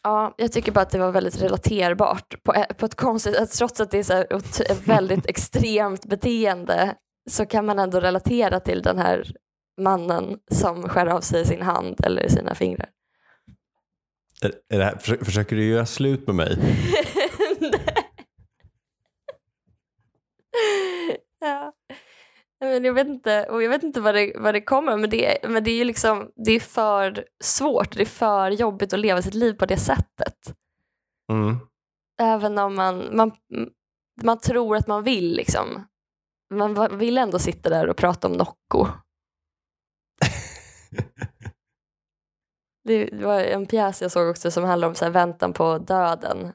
Ja, 0.03 0.35
jag 0.39 0.53
tycker 0.53 0.73
bara 0.73 0.81
att 0.81 0.91
det 0.91 0.99
var 0.99 1.13
väldigt 1.13 1.43
relaterbart 1.43 2.43
på, 2.43 2.65
på 2.77 2.87
ett 2.87 2.95
konstigt 2.95 3.35
sätt. 3.37 3.53
Trots 3.53 3.81
att 3.81 3.91
det 3.91 3.99
är 3.99 4.03
så 4.03 4.13
här 4.13 4.85
väldigt 4.87 5.27
extremt 5.27 6.07
beteende 6.07 6.95
så 7.31 7.47
kan 7.47 7.67
man 7.67 7.79
ändå 7.79 8.01
relatera 8.01 8.61
till 8.61 8.83
den 8.83 8.99
här 8.99 9.33
mannen 9.81 10.39
som 10.51 10.89
skär 10.89 11.07
av 11.07 11.21
sig 11.21 11.45
sin 11.47 11.63
hand 11.63 12.05
eller 12.05 12.29
sina 12.29 12.55
fingrar. 12.55 12.89
Är, 14.43 14.53
är 14.69 14.81
här, 14.81 14.97
försöker 15.25 15.57
du 15.57 15.65
göra 15.65 15.87
slut 15.87 16.27
med 16.27 16.37
mig? 16.37 16.59
ja. 21.41 21.73
Men 22.61 22.85
jag 22.85 22.95
vet 22.95 23.07
inte, 23.07 23.47
och 23.51 23.63
jag 23.63 23.71
vet 23.71 23.83
inte 23.83 24.01
vad 24.01 24.15
det, 24.15 24.33
vad 24.37 24.55
det 24.55 24.61
kommer 24.61 24.97
men 24.97 25.11
det, 25.11 25.39
men 25.49 25.65
det 25.65 25.71
är 25.71 25.77
ju 25.77 25.85
liksom, 25.85 26.31
det 26.37 26.53
är 26.53 26.61
för 26.61 27.25
svårt, 27.45 27.97
det 27.97 28.03
är 28.03 28.07
för 28.07 28.51
jobbigt 28.51 28.93
att 28.93 29.01
leva 29.01 29.23
sitt 29.23 29.35
liv 29.35 29.53
på 29.53 29.67
det 29.67 29.77
sättet. 29.77 30.55
Mm. 31.33 31.57
Även 32.21 32.59
om 32.59 32.75
man, 32.75 33.17
man, 33.17 33.33
man 34.23 34.39
tror 34.39 34.77
att 34.77 34.87
man 34.87 35.03
vill 35.03 35.37
liksom. 35.37 35.87
Man 36.55 36.99
vill 36.99 37.19
ändå 37.19 37.39
sitta 37.39 37.71
där 37.71 37.89
och 37.89 37.97
prata 37.97 38.29
om 38.29 38.33
Nocco. 38.33 38.87
Det 42.85 43.11
var 43.13 43.41
en 43.41 43.67
pjäs 43.67 44.03
jag 44.03 44.13
såg 44.13 44.31
också 44.31 44.51
som 44.51 44.65
handlar 44.65 44.89
om 44.89 44.95
så 44.95 45.11
väntan 45.11 45.53
på 45.53 45.79
döden. 45.79 46.53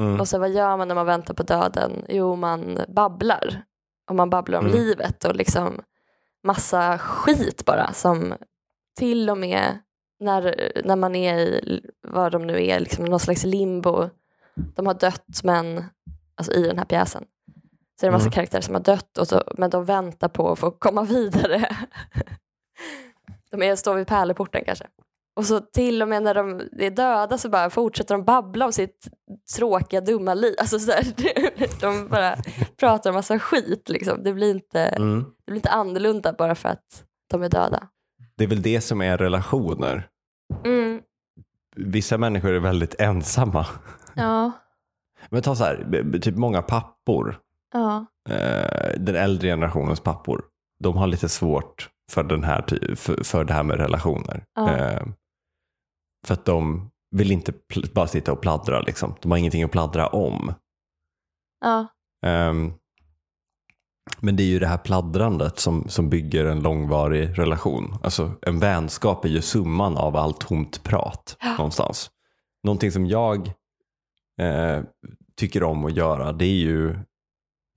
Mm. 0.00 0.20
Och 0.20 0.28
så 0.28 0.38
vad 0.38 0.50
gör 0.50 0.76
man 0.76 0.88
när 0.88 0.94
man 0.94 1.06
väntar 1.06 1.34
på 1.34 1.42
döden? 1.42 2.04
Jo, 2.08 2.36
man 2.36 2.80
babblar. 2.88 3.62
Och 4.10 4.16
man 4.16 4.30
babblar 4.30 4.58
om 4.58 4.66
Mm. 4.66 4.78
livet 4.78 5.24
och 5.24 5.36
liksom 5.36 5.80
massa 6.44 6.98
skit 6.98 7.64
bara 7.64 7.92
som 7.92 8.34
till 8.98 9.30
och 9.30 9.38
med 9.38 9.78
när, 10.20 10.72
när 10.84 10.96
man 10.96 11.14
är 11.14 11.38
i 11.38 11.90
vad 12.08 12.32
de 12.32 12.46
nu 12.46 12.64
är, 12.66 12.80
liksom 12.80 13.04
någon 13.04 13.20
slags 13.20 13.44
limbo. 13.44 14.08
De 14.54 14.86
har 14.86 14.94
dött 14.94 15.40
men, 15.44 15.84
alltså 16.34 16.52
i 16.52 16.62
den 16.66 16.78
här 16.78 16.84
pjäsen, 16.84 17.24
så 18.00 18.06
är 18.06 18.08
det 18.10 18.10
en 18.10 18.12
massa 18.12 18.22
Mm. 18.26 18.32
karaktärer 18.32 18.62
som 18.62 18.74
har 18.74 18.82
dött 18.82 19.18
och 19.18 19.28
så, 19.28 19.42
men 19.58 19.70
de 19.70 19.84
väntar 19.84 20.28
på 20.28 20.52
att 20.52 20.58
få 20.58 20.70
komma 20.70 21.02
vidare. 21.04 21.76
de 23.50 23.62
är, 23.62 23.76
står 23.76 23.94
vid 23.94 24.06
pärleporten 24.06 24.62
kanske. 24.66 24.86
Och 25.36 25.46
så 25.46 25.60
till 25.60 26.02
och 26.02 26.08
med 26.08 26.22
när 26.22 26.34
de 26.34 26.60
är 26.78 26.90
döda 26.90 27.38
så 27.38 27.48
bara 27.48 27.70
fortsätter 27.70 28.14
de 28.14 28.24
babbla 28.24 28.64
om 28.66 28.72
sitt 28.72 29.08
tråkiga 29.56 30.00
dumma 30.00 30.34
liv. 30.34 30.54
Alltså 30.58 30.78
så 30.78 30.92
här, 30.92 31.04
de 31.80 32.08
bara 32.08 32.36
pratar 32.80 33.10
en 33.10 33.14
massa 33.14 33.38
skit. 33.38 33.88
Liksom. 33.88 34.22
Det, 34.22 34.32
blir 34.32 34.50
inte, 34.50 34.80
Mm. 34.80 35.24
det 35.44 35.52
blir 35.52 35.56
inte 35.56 35.70
annorlunda 35.70 36.32
bara 36.32 36.54
för 36.54 36.68
att 36.68 37.04
de 37.30 37.42
är 37.42 37.48
döda. 37.48 37.88
Det 38.36 38.44
är 38.44 38.48
väl 38.48 38.62
det 38.62 38.80
som 38.80 39.00
är 39.00 39.18
relationer. 39.18 40.08
Mm. 40.64 41.00
Vissa 41.76 42.18
människor 42.18 42.52
är 42.52 42.60
väldigt 42.60 43.00
ensamma. 43.00 43.66
Ja, 44.14 44.52
Men 45.30 45.42
ta 45.42 45.56
så 45.56 45.64
här, 45.64 46.18
typ 46.22 46.36
många 46.36 46.62
pappor, 46.62 47.38
ja, 47.72 48.06
eh, 48.28 48.90
den 49.00 49.16
äldre 49.16 49.48
generationens 49.48 50.00
pappor, 50.00 50.44
de 50.80 50.96
har 50.96 51.06
lite 51.06 51.28
svårt 51.28 51.88
för, 52.10 52.22
den 52.22 52.44
här, 52.44 52.64
för, 52.96 53.24
för 53.24 53.44
det 53.44 53.52
här 53.52 53.62
med 53.62 53.76
relationer. 53.76 54.44
Ja. 54.54 54.68
För 56.26 56.34
att 56.34 56.44
de 56.44 56.90
vill 57.10 57.32
inte 57.32 57.52
bara 57.94 58.06
sitta 58.06 58.32
och 58.32 58.40
pladdra, 58.40 58.80
liksom. 58.80 59.14
de 59.20 59.30
har 59.30 59.38
ingenting 59.38 59.62
att 59.62 59.70
pladdra 59.72 60.06
om. 60.06 60.54
ja, 61.60 61.86
Ehm, 62.26 62.72
men 64.20 64.36
det 64.36 64.42
är 64.42 64.46
ju 64.46 64.58
det 64.58 64.66
här 64.66 64.78
pladdrandet 64.78 65.58
som, 65.58 65.88
som 65.88 66.10
bygger 66.10 66.44
en 66.44 66.62
långvarig 66.62 67.38
relation. 67.38 67.94
Alltså 68.02 68.32
en 68.42 68.58
vänskap 68.58 69.24
är 69.24 69.28
ju 69.28 69.42
summan 69.42 69.96
av 69.96 70.16
allt 70.16 70.40
tomt 70.40 70.82
prat 70.82 71.36
Ja. 71.40 71.56
någonstans. 71.56 72.10
Någonting 72.62 72.92
som 72.92 73.06
jag 73.06 73.46
eh, 74.40 74.82
tycker 75.36 75.62
om 75.62 75.84
att 75.84 75.96
göra 75.96 76.32
det 76.32 76.44
är 76.44 76.54
ju 76.54 76.96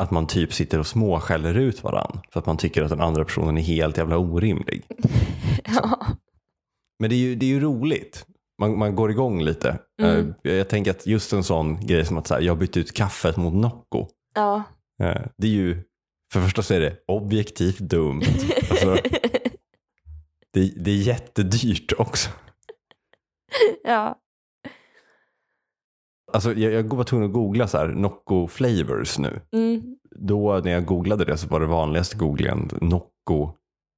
att 0.04 0.12
man 0.12 0.28
typ 0.28 0.54
sitter 0.54 0.80
och 0.80 0.88
småskäller 0.88 1.54
ut 1.58 1.84
varann 1.84 2.20
för 2.32 2.40
att 2.40 2.46
man 2.46 2.58
tycker 2.58 2.84
att 2.84 2.90
den 2.90 3.02
andra 3.02 3.25
personen 3.25 3.58
är 3.58 3.62
helt 3.62 3.98
jävla 3.98 4.18
orimlig. 4.18 4.84
ja. 5.64 6.00
Men 7.00 7.10
det 7.10 7.16
är 7.16 7.20
ju, 7.20 7.36
det 7.36 7.46
är 7.46 7.50
ju 7.50 7.60
roligt. 7.60 8.25
Man, 8.60 8.78
man 8.78 8.96
går 8.96 9.12
igång 9.12 9.42
lite. 9.42 9.80
Mm. 10.02 10.34
Eh, 10.44 10.54
jag 10.54 10.70
tänker 10.70 10.92
att 10.92 11.08
just 11.08 11.34
en 11.34 11.44
sån 11.44 11.86
grej 11.86 12.06
som 12.06 12.18
att 12.18 12.28
så 12.28 12.34
här, 12.34 12.42
jag 12.42 12.54
har 12.54 12.60
bytt 12.60 12.78
ut 12.78 12.94
kaffet 12.94 13.38
mot 13.38 13.54
Nocco. 13.54 14.08
ja. 14.36 14.64
Eh, 15.04 15.22
Det 15.38 15.48
är 15.48 15.52
ju, 15.52 15.84
för 16.34 16.40
det 16.40 16.46
första 16.46 16.62
så 16.62 16.74
är 16.74 16.80
det 16.80 16.98
objektivt 17.08 17.80
dumt. 17.80 18.22
Alltså, 18.70 18.98
det, 20.54 20.74
det 20.84 20.92
är 20.92 20.96
jättedyrt 20.96 21.94
också. 21.98 22.30
ja. 23.84 24.20
Alltså, 26.34 26.54
jag, 26.54 26.74
jag 26.74 26.94
var 26.96 27.04
tvungen 27.04 27.28
att 27.28 27.34
googla 27.34 27.68
så 27.68 27.78
här, 27.78 27.88
Nocco 27.88 28.48
flavors 28.48 29.18
nu. 29.18 29.42
Mm. 29.54 29.96
Då 30.16 30.62
när 30.64 30.72
jag 30.72 30.86
googlade 30.86 31.26
det 31.26 31.38
så 31.38 31.48
var 31.48 31.60
det 31.60 31.66
vanligaste 31.66 32.18
googlingen 32.18 32.70
Nocco 32.82 33.52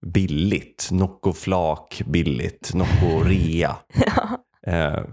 billigt, 0.06 0.90
Nocco 0.92 1.34
flak 1.34 2.02
billigt, 2.06 2.72
Nocco 2.74 3.24
rea. 3.24 3.76
ja. 4.16 4.44
Eh, 4.68 5.04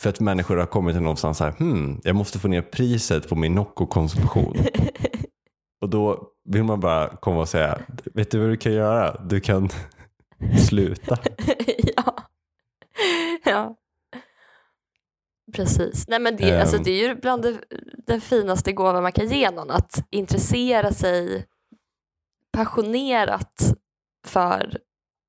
för 0.00 0.08
att 0.10 0.20
människor 0.20 0.56
har 0.56 0.66
kommit 0.66 0.94
till 0.94 1.02
någonstans 1.02 1.38
så 1.38 1.44
här, 1.44 1.52
hmm, 1.52 2.00
jag 2.04 2.16
måste 2.16 2.38
få 2.38 2.48
ner 2.48 2.62
priset 2.62 3.28
på 3.28 3.34
min 3.36 3.54
Nocco-konsumtion. 3.54 4.56
Och 5.80 5.88
då 5.88 6.28
vill 6.44 6.64
man 6.64 6.80
bara 6.80 7.16
komma 7.16 7.40
och 7.40 7.48
säga, 7.48 7.78
vet 8.14 8.30
du 8.30 8.38
vad 8.38 8.48
du 8.48 8.56
kan 8.56 8.72
göra? 8.72 9.20
Du 9.24 9.40
kan 9.40 9.68
sluta. 10.68 11.16
ja. 11.96 12.16
ja. 13.44 13.76
Precis. 15.54 16.08
Nej, 16.08 16.18
men 16.20 16.36
det, 16.36 16.60
alltså, 16.60 16.76
Ehm. 16.76 16.82
det 16.82 16.90
är 16.90 17.08
ju 17.08 17.14
bland 17.14 17.42
det, 17.42 17.58
det 18.06 18.20
finaste 18.20 18.72
gåvan 18.72 19.02
man 19.02 19.12
kan 19.12 19.28
ge 19.28 19.50
någon. 19.50 19.70
Att 19.70 20.06
intressera 20.10 20.92
sig 20.92 21.46
passionerat 22.52 23.74
för 24.26 24.78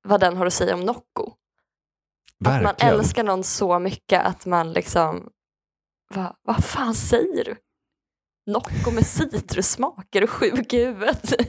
vad 0.08 0.20
den 0.20 0.36
har 0.36 0.46
att 0.46 0.52
säga 0.52 0.74
om 0.74 0.80
Nocco. 0.80 1.32
Att 2.40 2.46
man 2.46 2.62
Verkligen. 2.62 2.94
älskar 2.94 3.24
någon 3.24 3.44
så 3.44 3.78
mycket 3.78 4.22
att 4.24 4.46
man 4.46 4.72
liksom, 4.72 5.28
va, 6.14 6.36
vad 6.42 6.64
fan 6.64 6.94
säger 6.94 7.44
du? 7.44 7.56
Nocco 8.46 8.90
med 8.90 9.06
citrussmak, 9.06 10.14
är 10.14 10.20
du 10.20 10.26
sjuk 10.26 10.72
i 10.72 10.84
huvudet? 10.84 11.34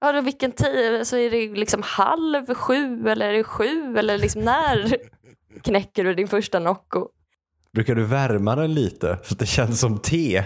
Ja, 0.00 0.12
då 0.12 0.20
vilken 0.20 0.52
tid? 0.52 1.06
Så 1.06 1.16
är 1.16 1.30
det 1.30 1.54
liksom 1.54 1.82
halv 1.84 2.54
sju 2.54 3.08
eller 3.08 3.28
är 3.28 3.32
det 3.32 3.44
sju? 3.44 3.96
Eller 3.98 4.18
liksom 4.18 4.42
när 4.42 4.96
knäcker 5.62 6.04
du 6.04 6.14
din 6.14 6.28
första 6.28 6.58
Nocco? 6.58 7.08
Brukar 7.72 7.94
du 7.94 8.04
värma 8.04 8.56
den 8.56 8.74
lite 8.74 9.18
så 9.24 9.34
att 9.34 9.38
det 9.38 9.46
känns 9.46 9.80
som 9.80 9.98
te? 9.98 10.44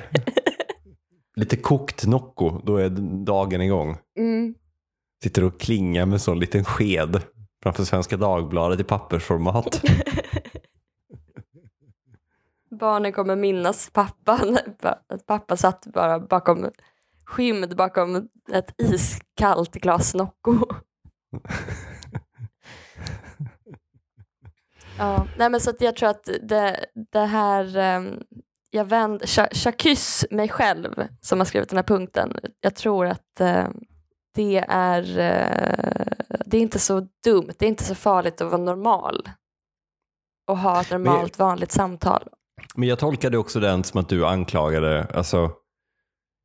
lite 1.37 1.57
kokt 1.57 2.07
Nocco, 2.07 2.61
då 2.64 2.77
är 2.77 2.88
dagen 3.25 3.61
igång. 3.61 3.99
Mm. 4.19 4.55
Sitter 5.23 5.45
och 5.45 5.61
klingar 5.61 6.07
med 6.07 6.12
en 6.12 6.21
sån 6.21 6.40
liten 6.40 6.64
sked 6.64 7.23
framför 7.66 7.85
Svenska 7.85 8.16
Dagbladet 8.16 8.81
i 8.81 8.85
pappersformat. 8.85 9.83
Barnen 12.70 13.12
kommer 13.12 13.37
minnas 13.37 13.90
pappan. 13.92 14.59
Att 15.09 15.26
pappa 15.26 15.57
satt 15.57 15.87
bara 15.87 16.20
bakom, 16.20 16.70
skymd 17.24 17.76
bakom 17.76 18.29
ett 18.52 18.74
iskallt 18.79 19.72
glas 19.74 20.14
Nocco. 20.14 20.59
ja, 24.98 25.26
nej 25.38 25.50
men 25.50 25.61
så 25.61 25.70
att 25.70 25.81
jag 25.81 25.96
tror 25.96 26.09
att 26.09 26.29
det, 26.42 26.87
det 27.12 27.24
här, 27.24 27.76
ehm, 27.76 28.22
jag 28.70 28.85
vänder, 28.85 29.26
Cha- 29.26 29.55
Chacus 29.55 30.24
mig 30.31 30.48
själv 30.48 31.07
som 31.20 31.40
har 31.40 31.44
skrivit 31.44 31.68
den 31.68 31.79
här 31.79 31.85
punkten. 31.85 32.38
Jag 32.61 32.74
tror 32.74 33.07
att 33.07 33.40
eh, 33.40 33.68
det 34.35 34.64
är, 34.68 35.18
eh, 35.18 36.26
det 36.47 36.57
är 36.57 36.61
inte 36.61 36.79
så 36.79 37.07
dumt, 37.25 37.51
det 37.59 37.65
är 37.65 37.69
inte 37.69 37.85
så 37.85 37.95
farligt 37.95 38.41
att 38.41 38.51
vara 38.51 38.63
normal. 38.63 39.29
Och 40.51 40.59
ha 40.59 40.81
ett 40.81 40.91
normalt 40.91 41.39
vanligt 41.39 41.73
samtal. 41.73 42.29
Men 42.75 42.89
jag 42.89 42.99
tolkade 42.99 43.39
också 43.39 43.61
den 43.61 43.85
som 43.85 44.01
att 44.01 44.09
du 44.09 44.27
anklagade 44.27 45.07
alltså, 45.15 45.51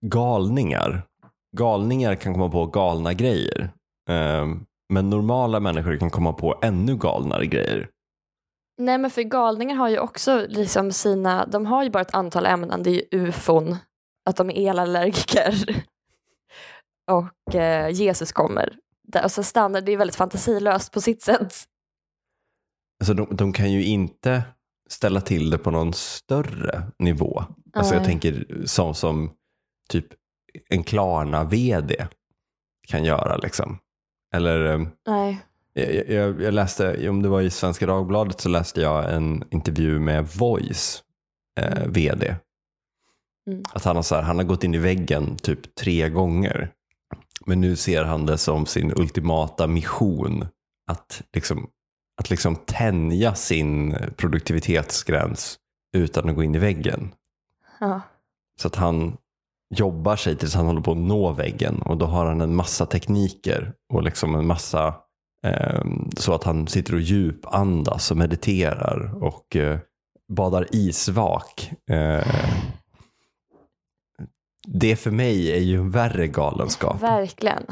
galningar. 0.05 1.03
Galningar 1.57 2.15
kan 2.15 2.33
komma 2.33 2.49
på 2.49 2.65
galna 2.65 3.13
grejer. 3.13 3.71
Ehm, 4.09 4.65
men 4.93 5.09
normala 5.09 5.59
människor 5.59 5.97
kan 5.97 6.09
komma 6.09 6.33
på 6.33 6.59
ännu 6.61 6.95
galnare 6.95 7.45
grejer. 7.45 7.89
Nej 8.77 8.97
men 8.97 9.11
för 9.11 9.21
galningar 9.21 9.75
har 9.75 9.89
ju 9.89 9.99
också 9.99 10.45
liksom 10.49 10.91
sina, 10.91 11.45
de 11.45 11.65
har 11.65 11.83
ju 11.83 11.89
bara 11.89 12.01
ett 12.01 12.13
antal 12.13 12.45
ämnen, 12.45 12.83
det 12.83 12.89
är 12.89 12.93
ju 12.93 13.27
ufon, 13.27 13.75
att 14.29 14.35
de 14.35 14.49
är 14.49 14.69
elallergiker 14.69 15.83
och 17.11 17.55
eh, 17.55 17.89
Jesus 17.89 18.31
kommer. 18.31 18.77
Alltså 19.13 19.43
standard, 19.43 19.83
det 19.83 19.91
är 19.91 19.97
väldigt 19.97 20.15
fantasilöst 20.15 20.91
på 20.91 21.01
sitt 21.01 21.21
sätt. 21.21 21.53
Alltså, 22.99 23.13
de, 23.13 23.35
de 23.35 23.53
kan 23.53 23.71
ju 23.71 23.83
inte 23.85 24.43
ställa 24.89 25.21
till 25.21 25.49
det 25.49 25.57
på 25.57 25.71
någon 25.71 25.93
större 25.93 26.83
nivå. 26.99 27.43
Alltså, 27.73 27.93
jag 27.95 28.03
tänker 28.05 28.61
som, 28.65 28.95
som 28.95 29.31
typ 29.89 30.07
en 30.69 30.83
Klarna-vd 30.83 32.07
kan 32.87 33.03
göra. 33.03 33.37
Liksom. 33.37 33.79
Eller 34.35 34.65
ehm, 34.65 34.89
Nej. 35.07 35.39
Jag, 35.73 36.09
jag, 36.09 36.41
jag 36.41 36.53
läste, 36.53 37.09
om 37.09 37.21
det 37.21 37.29
var 37.29 37.41
i 37.41 37.49
Svenska 37.49 37.85
Dagbladet 37.85 38.41
så 38.41 38.49
läste 38.49 38.81
jag 38.81 39.13
en 39.13 39.43
intervju 39.51 39.99
med 39.99 40.27
Voice 40.27 41.03
eh, 41.59 41.87
vd. 41.87 42.35
Mm. 43.47 43.63
Att 43.73 43.83
han 43.83 43.95
har, 43.95 44.03
så 44.03 44.15
här, 44.15 44.21
han 44.21 44.37
har 44.37 44.43
gått 44.43 44.63
in 44.63 44.73
i 44.73 44.77
väggen 44.77 45.35
typ 45.35 45.75
tre 45.75 46.09
gånger. 46.09 46.71
Men 47.45 47.61
nu 47.61 47.75
ser 47.75 48.03
han 48.03 48.25
det 48.25 48.37
som 48.37 48.65
sin 48.65 48.93
ultimata 48.95 49.67
mission 49.67 50.47
att 50.91 51.21
liksom, 51.33 51.69
att 52.21 52.29
liksom 52.29 52.55
tänja 52.55 53.35
sin 53.35 53.95
produktivitetsgräns 54.17 55.57
utan 55.97 56.29
att 56.29 56.35
gå 56.35 56.43
in 56.43 56.55
i 56.55 56.59
väggen. 56.59 57.13
Ja. 57.79 58.01
Så 58.61 58.67
att 58.67 58.75
han 58.75 59.17
jobbar 59.75 60.15
sig 60.15 60.35
tills 60.35 60.55
han 60.55 60.65
håller 60.65 60.81
på 60.81 60.91
att 60.91 60.97
nå 60.97 61.31
väggen 61.31 61.81
och 61.81 61.97
då 61.97 62.05
har 62.05 62.25
han 62.25 62.41
en 62.41 62.55
massa 62.55 62.85
tekniker 62.85 63.73
och 63.93 64.03
liksom 64.03 64.35
en 64.35 64.47
massa 64.47 64.95
eh, 65.45 65.83
så 66.17 66.33
att 66.33 66.43
han 66.43 66.67
sitter 66.67 66.93
och 66.93 67.01
djupandas 67.01 68.11
och 68.11 68.17
mediterar 68.17 69.23
och 69.23 69.55
eh, 69.55 69.79
badar 70.29 70.67
isvak. 70.71 71.71
Eh, 71.89 72.27
det 74.67 74.95
för 74.95 75.11
mig 75.11 75.51
är 75.51 75.59
ju 75.59 75.77
en 75.77 75.91
värre 75.91 76.27
galenskap. 76.27 77.01
Verkligen. 77.01 77.65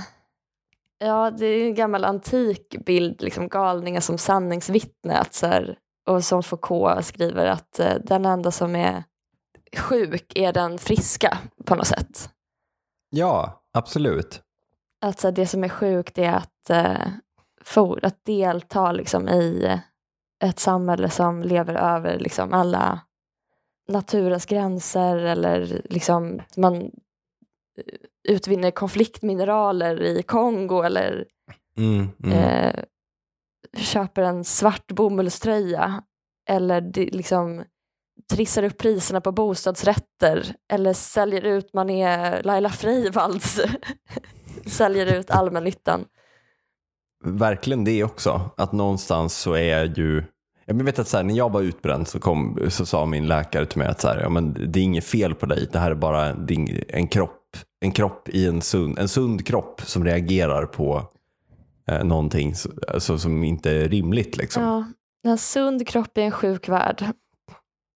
Ja, 0.98 1.32
det 1.32 1.46
är 1.46 1.66
en 1.66 1.76
gammal 1.76 2.06
antik 2.06 2.76
bild, 2.86 3.22
liksom 3.22 3.48
galningar 3.48 4.02
som 4.02 4.18
sanningsvittne. 4.18 5.18
Att 5.18 5.34
så 5.34 5.48
här, 5.48 5.78
och 6.10 6.24
som 6.24 6.44
Foucault 6.44 7.06
skriver 7.06 7.46
att 7.46 7.80
eh, 7.80 7.96
den 8.04 8.26
enda 8.26 8.52
som 8.52 8.76
är 8.76 9.04
sjuk 9.78 10.32
är 10.36 10.54
den 10.54 10.78
friska 10.78 11.38
på 11.66 11.76
något 11.76 11.88
sätt. 11.88 12.30
Ja, 13.10 13.64
absolut. 13.74 14.42
Att 15.02 15.20
så 15.20 15.28
här, 15.28 15.32
det 15.32 15.48
som 15.48 15.64
är 15.64 15.70
sjukt 15.70 16.18
är 16.18 16.32
att, 16.32 16.70
eh, 16.70 17.08
for, 17.64 18.06
att 18.06 18.26
delta 18.26 18.92
liksom, 18.92 19.30
i 19.30 19.80
ett 20.44 20.60
samhälle 20.60 21.10
som 21.10 21.44
lever 21.44 21.74
över 21.74 22.20
liksom, 22.20 22.54
alla 22.54 23.00
naturens 23.90 24.46
gränser 24.46 25.16
eller 25.16 25.82
liksom 25.90 26.42
man 26.58 26.76
eh, 26.76 26.90
utvinner 28.30 28.72
konfliktmineraler 28.72 30.02
i 30.02 30.24
Kongo 30.24 30.82
eller 30.82 31.26
Mm, 31.80 32.08
mm. 32.24 32.38
eh, 32.38 32.84
köper 33.78 34.22
en 34.22 34.44
svart 34.44 34.92
bomullströja 34.92 36.04
eller 36.50 36.82
liksom 37.12 37.64
trissar 38.32 38.64
upp 38.64 38.78
priserna 38.78 39.22
på 39.22 39.32
bostadsrätter 39.32 40.56
eller 40.72 40.94
säljer 40.94 41.42
ut, 41.42 41.74
man 41.74 41.90
är 41.90 42.44
Laila 42.44 42.70
Freivalds, 42.70 43.62
säljer 44.66 45.20
ut 45.20 45.32
allmännyttan. 45.32 46.06
Verkligen 47.24 47.84
det 47.84 48.04
också, 48.04 48.50
att 48.58 48.72
någonstans 48.72 49.38
så 49.38 49.54
är 49.54 49.86
ju 49.86 50.24
jag 50.78 50.84
vet 50.84 51.00
att 51.00 51.08
så 51.08 51.18
här, 51.18 51.24
när 51.24 51.34
jag 51.34 51.52
var 51.52 51.62
utbränd 51.62 52.08
så, 52.08 52.20
kom, 52.20 52.60
så 52.70 52.86
sa 52.86 53.06
min 53.06 53.28
läkare 53.28 53.66
till 53.66 53.78
mig 53.78 53.88
att 53.88 54.02
så 54.02 54.08
här, 54.08 54.20
ja, 54.20 54.30
men 54.30 54.72
det 54.72 54.80
är 54.80 54.84
inget 54.84 55.06
fel 55.06 55.36
på 55.36 55.46
dig, 55.46 55.68
det 55.72 55.80
här 55.80 55.92
är 55.92 55.96
bara 55.96 56.34
din, 56.34 56.84
en 56.88 57.08
kropp, 57.08 57.58
en 57.82 57.92
kropp 57.92 58.30
i 58.30 58.48
en 58.48 58.62
sund, 58.62 59.00
en 59.00 59.10
sund 59.10 59.46
kropp 59.46 59.82
som 59.86 60.06
reagerar 60.06 60.66
på 60.66 61.04
eh, 61.88 62.04
någonting 62.04 62.56
så, 62.56 62.70
alltså, 62.88 63.18
som 63.18 63.44
inte 63.44 63.72
är 63.72 63.90
rimligt. 63.90 64.38
Liksom. 64.38 64.64
Ja, 64.64 64.86
en 65.32 65.38
sund 65.38 65.88
kropp 65.88 66.18
i 66.18 66.22
en 66.22 66.32
sjuk 66.32 66.70
värld. 66.70 67.06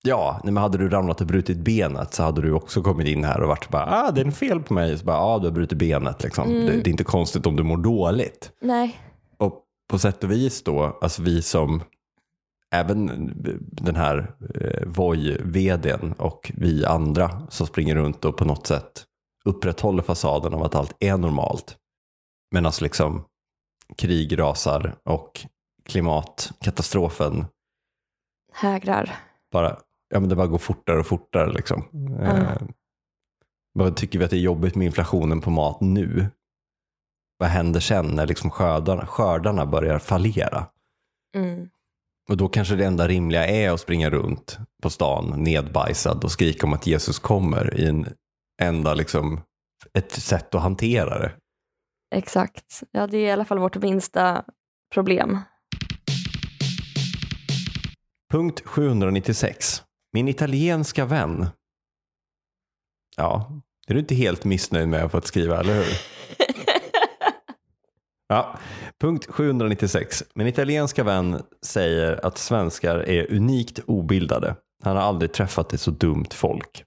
Ja, 0.06 0.42
men 0.44 0.58
hade 0.58 0.78
du 0.78 0.90
ramlat 0.90 1.22
och 1.22 1.28
brutit 1.28 1.58
benet 1.58 2.14
så 2.14 2.24
hade 2.24 2.42
du 2.42 2.54
också 2.54 2.82
kommit 2.82 3.08
in 3.08 3.24
här 3.24 3.42
och 3.42 3.48
varit 3.48 3.70
bara, 3.70 3.86
ah 3.86 4.12
det 4.12 4.22
är 4.22 4.26
en 4.26 4.32
fel 4.32 4.60
på 4.60 4.74
mig. 4.74 4.98
Så 4.98 5.06
bara, 5.06 5.18
ah 5.18 5.40
du 5.40 5.46
har 5.46 5.52
brutit 5.52 5.78
benet 5.78 6.24
liksom. 6.24 6.50
Mm. 6.50 6.66
Det, 6.66 6.72
det, 6.72 6.90
är 6.90 6.92
inte 6.92 7.04
konstigt 7.04 7.46
om 7.46 7.56
du 7.56 7.64
mår 7.64 7.78
dåligt. 7.78 8.52
Nej. 8.62 9.00
Och 9.38 9.64
på 9.90 10.00
sätt 10.00 10.24
och 10.24 10.32
vis 10.32 10.64
då, 10.64 10.98
alltså 11.02 11.22
vi 11.22 11.42
som, 11.42 11.84
även 12.74 13.32
den 13.62 13.96
här 13.96 14.36
eh, 14.56 14.88
Voi-vdn 14.88 16.14
och 16.18 16.52
vi 16.56 16.86
andra 16.86 17.48
som 17.50 17.68
springer 17.68 17.96
runt 17.96 18.26
och 18.26 18.38
på 18.38 18.46
något 18.46 18.68
sätt 18.68 19.06
upprätthåller 19.46 20.04
fasaden 20.04 20.54
av 20.54 20.64
att 20.64 20.76
allt 20.76 20.96
är 21.00 21.18
normalt. 21.18 21.78
Medan 22.52 22.66
alltså 22.66 22.84
liksom 22.84 23.26
krig 23.98 24.40
rasar 24.40 24.96
och 25.04 25.46
klimatkatastrofen 25.86 27.46
hägrar. 28.54 29.16
Bara 29.52 29.78
ja, 30.10 30.20
men 30.20 30.30
det 30.30 30.36
bara 30.36 30.48
går 30.48 30.58
fortare 30.58 31.00
och 31.00 31.08
fortare. 31.08 31.52
Liksom. 31.52 31.84
Mm. 31.92 32.74
vad 33.74 33.96
tycker 33.96 34.20
vi 34.20 34.26
att 34.26 34.32
det 34.32 34.38
är 34.38 34.42
jobbigt 34.42 34.76
med 34.76 34.86
inflationen 34.86 35.42
på 35.42 35.50
mat 35.50 35.82
nu? 35.82 36.28
Vad 37.38 37.50
händer 37.50 37.80
sen 37.80 38.06
när 38.06 38.28
liksom 38.28 38.50
skördarna, 38.50 39.06
skördarna 39.06 39.66
börjar 39.66 40.00
fallera? 40.00 40.66
Mm. 41.36 41.70
Och 42.30 42.38
då 42.38 42.48
kanske 42.48 42.76
det 42.76 42.86
enda 42.86 43.08
rimliga 43.08 43.48
är 43.48 43.72
att 43.72 43.82
springa 43.82 44.10
runt 44.10 44.58
på 44.84 44.90
stan 44.90 45.44
nedbajsad 45.44 46.24
och 46.24 46.32
skrika 46.32 46.68
om 46.68 46.74
att 46.74 46.88
Jesus 46.88 47.20
kommer 47.20 47.80
i 47.80 47.86
en 47.86 48.08
enda 48.62 48.94
liksom, 48.94 49.42
ett 49.94 50.12
sätt 50.12 50.56
att 50.56 50.62
hantera 50.62 51.20
det. 51.20 51.32
Exakt. 52.16 52.84
Ja, 52.92 53.08
det 53.08 53.18
är 53.18 53.28
i 53.28 53.32
alla 53.32 53.46
fall 53.46 53.60
vårt 53.60 53.78
minsta 53.78 54.46
problem. 54.94 55.40
Punkt 58.32 58.62
796. 58.66 59.84
Min 60.14 60.28
italienska 60.28 61.06
vän. 61.06 61.48
Ja, 63.18 63.62
det 63.88 63.92
är 63.92 63.96
du 63.96 64.00
inte 64.00 64.16
helt 64.16 64.46
missnöjd 64.46 64.88
med 64.88 65.04
att 65.04 65.12
få 65.12 65.22
skriva, 65.22 65.60
eller 65.60 65.76
hur? 65.76 65.86
Ja, 68.34 68.58
punkt 69.00 69.26
796. 69.30 70.24
Min 70.34 70.48
italienska 70.48 71.04
vän 71.04 71.44
säger 71.62 72.26
att 72.26 72.38
svenskar 72.38 73.00
är 73.00 73.34
unikt 73.34 73.80
obildade. 73.88 74.56
Han 74.84 74.96
har 74.96 75.04
aldrig 75.04 75.34
träffat 75.34 75.74
ett 75.74 75.82
så 75.82 75.92
dumt 75.92 76.30
folk. 76.34 76.84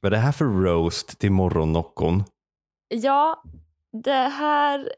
Vad 0.00 0.12
är 0.12 0.16
det 0.16 0.22
här 0.22 0.32
för 0.32 0.44
roast 0.44 1.18
till 1.18 1.32
morgonnockon? 1.32 2.24
Ja, 2.88 3.42
det 4.02 4.12
här 4.12 4.92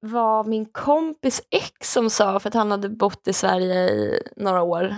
var 0.00 0.44
min 0.44 0.66
kompis 0.66 1.42
ex 1.50 1.92
som 1.92 2.10
sa 2.10 2.40
för 2.40 2.48
att 2.48 2.54
han 2.54 2.70
hade 2.70 2.88
bott 2.88 3.28
i 3.28 3.32
Sverige 3.32 3.90
i 3.90 4.22
några 4.36 4.62
år. 4.62 4.96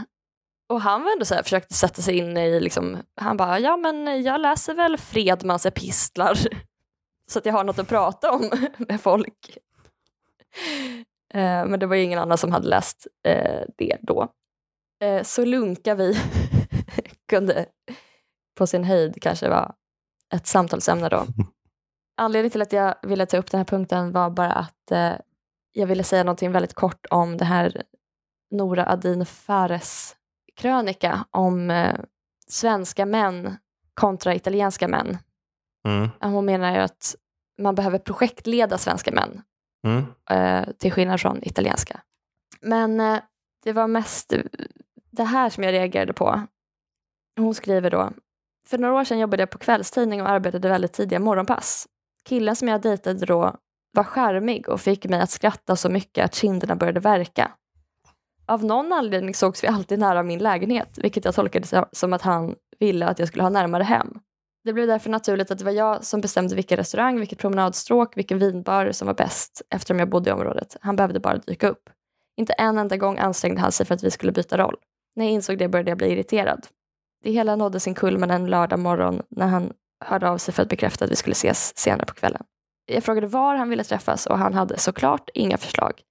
Och 0.69 0.81
han 0.81 1.03
var 1.03 1.13
ändå 1.13 1.25
så 1.25 1.35
här, 1.35 1.43
försökte 1.43 1.75
sätta 1.75 2.03
sig 2.03 2.19
in 2.19 2.37
i, 2.37 2.61
liksom, 2.61 2.99
han 3.21 3.37
bara, 3.37 3.59
ja 3.59 3.77
men 3.77 4.23
jag 4.23 4.41
läser 4.41 4.75
väl 4.75 4.97
Fredmans 4.99 5.67
epistlar 5.67 6.39
så 7.31 7.39
att 7.39 7.47
jag 7.47 7.53
har 7.53 7.65
något 7.65 7.79
att 7.79 7.89
prata 7.89 8.33
om 8.33 8.51
med 8.79 9.01
folk. 9.01 9.59
Eh, 11.35 11.67
men 11.67 11.81
det 11.81 11.87
var 11.87 11.97
ju 11.97 12.03
ingen 12.03 12.19
annan 12.19 12.39
som 12.39 12.53
hade 12.53 12.69
läst 12.69 13.07
eh, 13.25 13.63
det 13.79 13.97
då. 14.01 14.29
Eh, 15.03 15.23
så 15.23 15.45
lunka 15.45 15.95
vi 15.95 16.21
kunde 17.29 17.67
på 18.59 18.67
sin 18.67 18.85
höjd 18.85 19.23
kanske 19.23 19.49
vara 19.49 19.75
ett 20.35 20.47
samtalsämne 20.47 21.09
då. 21.09 21.27
Anledningen 22.17 22.51
till 22.51 22.63
att 22.63 22.73
jag 22.73 22.95
ville 23.03 23.27
ta 23.27 23.37
upp 23.37 23.51
den 23.51 23.59
här 23.59 23.65
punkten 23.65 24.13
var 24.13 24.31
bara 24.31 24.53
att 24.53 24.93
jag 25.73 25.87
ville 25.87 26.05
säga 26.05 26.25
någonting 26.25 26.53
väldigt 26.53 26.75
kort 26.75 27.07
om 27.11 27.37
det 27.37 27.45
här 27.45 27.83
Nora 28.51 28.87
Adin 28.87 29.27
Fares 29.27 30.17
krönika 30.57 31.25
om 31.31 31.87
svenska 32.47 33.07
män 33.07 33.57
kontra 33.95 34.35
italienska 34.35 34.89
män. 34.89 35.19
Mm. 35.89 36.09
Hon 36.21 36.45
menar 36.45 36.75
ju 36.75 36.79
att 36.79 37.17
man 37.59 37.75
behöver 37.75 37.99
projektleda 37.99 38.79
svenska 38.79 39.13
män 39.13 39.43
mm. 39.87 40.05
eh, 40.31 40.73
till 40.73 40.93
skillnad 40.93 41.21
från 41.21 41.39
italienska. 41.43 42.01
Men 42.61 43.01
eh, 43.01 43.19
det 43.65 43.73
var 43.73 43.87
mest 43.87 44.33
det 45.11 45.25
här 45.25 45.51
som 45.51 45.65
jag 45.65 45.73
reagerade 45.73 46.13
på. 46.13 46.43
Hon 47.37 47.55
skriver 47.55 47.91
då 47.91 48.11
för 48.71 48.79
några 48.79 48.95
år 48.95 49.05
sedan 49.05 49.19
jobbade 49.19 49.43
jag 49.43 49.51
på 49.51 49.59
kvällstidning 49.59 50.23
och 50.23 50.29
arbetade 50.29 50.69
väldigt 50.69 50.93
tidiga 50.93 51.19
morgonpass. 51.19 51.89
Killen 52.25 52.57
som 52.57 52.69
jag 52.69 52.83
dejtade 52.83 53.27
då 53.27 53.57
var 53.93 54.05
skärmig 54.05 54.69
och 54.69 54.81
fick 54.81 55.05
mig 55.05 55.21
att 55.21 55.31
skratta 55.31 55.77
så 55.77 55.89
mycket 55.89 56.25
att 56.25 56.35
kinderna 56.35 56.77
började 56.77 57.01
verka. 57.01 57.51
Av 58.47 58.65
någon 58.65 58.93
anledning 58.93 59.35
sågs 59.35 59.65
vi 59.65 59.69
alltid 59.69 59.99
nära 59.99 60.23
min 60.23 60.39
lägenhet, 60.39 60.99
vilket 60.99 61.25
jag 61.25 61.35
tolkade 61.35 61.87
som 61.93 62.13
att 62.13 62.23
han 62.23 62.55
ville 62.79 63.07
att 63.07 63.19
jag 63.19 63.29
skulle 63.29 63.43
ha 63.43 63.51
närmare 63.51 63.83
hem. 63.83 64.19
Det 64.65 64.73
blev 64.73 64.87
därför 64.87 65.11
naturligt 65.11 65.51
att 65.51 65.59
det 65.59 65.65
var 65.65 65.73
jag 65.73 66.05
som 66.05 66.21
bestämde 66.21 66.55
vilken 66.55 66.77
restaurang, 66.77 67.19
vilket 67.19 67.39
promenadstråk, 67.39 68.17
vilken 68.17 68.39
vinbar 68.39 68.93
som 68.93 69.07
var 69.07 69.15
bäst 69.15 69.63
eftersom 69.71 69.99
jag 69.99 70.09
bodde 70.09 70.31
i 70.31 70.33
området. 70.33 70.77
Han 70.81 70.97
behövde 70.97 71.21
bara 71.21 71.37
dyka 71.37 71.69
upp. 71.69 71.91
Inte 72.37 72.53
en 72.53 72.79
enda 72.79 72.97
gång 72.97 73.19
ansträngde 73.19 73.61
han 73.61 73.73
sig 73.73 73.87
för 73.87 73.95
att 73.95 74.05
vi 74.05 74.11
skulle 74.11 74.33
byta 74.33 74.59
roll. 74.59 74.77
När 75.17 75.25
jag 75.25 75.33
insåg 75.33 75.59
det 75.59 75.69
började 75.69 75.91
jag 75.91 75.99
bli 75.99 76.13
irriterad. 76.13 76.67
Det 77.23 77.31
hela 77.31 77.57
nådde 77.57 77.81
sin 77.81 77.95
kulmen 77.95 78.31
en 78.31 78.47
lördag 78.47 78.79
morgon 78.79 79.23
när 79.29 79.47
han 79.47 79.73
hörde 80.05 80.29
av 80.29 80.39
sig 80.39 80.55
för 80.55 80.63
att 80.63 80.69
bekräfta 80.69 81.05
att 81.05 81.11
vi 81.11 81.17
skulle 81.17 81.33
ses 81.33 81.79
senare 81.79 82.07
på 82.07 82.15
kvällen. 82.15 82.43
Jag 82.87 83.05
frågade 83.05 83.27
var 83.27 83.57
han 83.57 83.69
ville 83.69 83.85
träffas 83.85 84.27
och 84.27 84.39
han 84.39 84.55
hade 84.55 84.79
såklart 84.79 85.31
inga 85.35 85.59
förslag. 85.59 86.03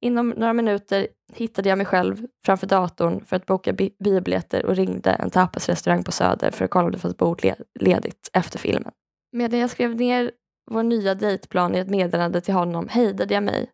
Inom 0.00 0.28
några 0.28 0.52
minuter 0.52 1.08
hittade 1.32 1.68
jag 1.68 1.78
mig 1.78 1.86
själv 1.86 2.26
framför 2.46 2.66
datorn 2.66 3.24
för 3.24 3.36
att 3.36 3.46
boka 3.46 3.72
bi 3.72 3.94
biobiljetter 3.98 4.66
och 4.66 4.76
ringde 4.76 5.10
en 5.10 5.30
tapasrestaurang 5.30 6.04
på 6.04 6.12
Söder 6.12 6.50
för 6.50 6.64
att 6.64 6.70
kolla 6.70 6.86
om 6.86 6.92
det 6.92 6.98
fanns 6.98 7.16
bord 7.16 7.46
ledigt 7.80 8.30
efter 8.32 8.58
filmen. 8.58 8.92
Medan 9.32 9.60
jag 9.60 9.70
skrev 9.70 9.96
ner 9.96 10.30
vår 10.70 10.82
nya 10.82 11.14
dejtplan 11.14 11.74
i 11.74 11.78
ett 11.78 11.90
meddelande 11.90 12.40
till 12.40 12.54
honom 12.54 12.88
hejdade 12.88 13.34
jag 13.34 13.42
mig. 13.42 13.70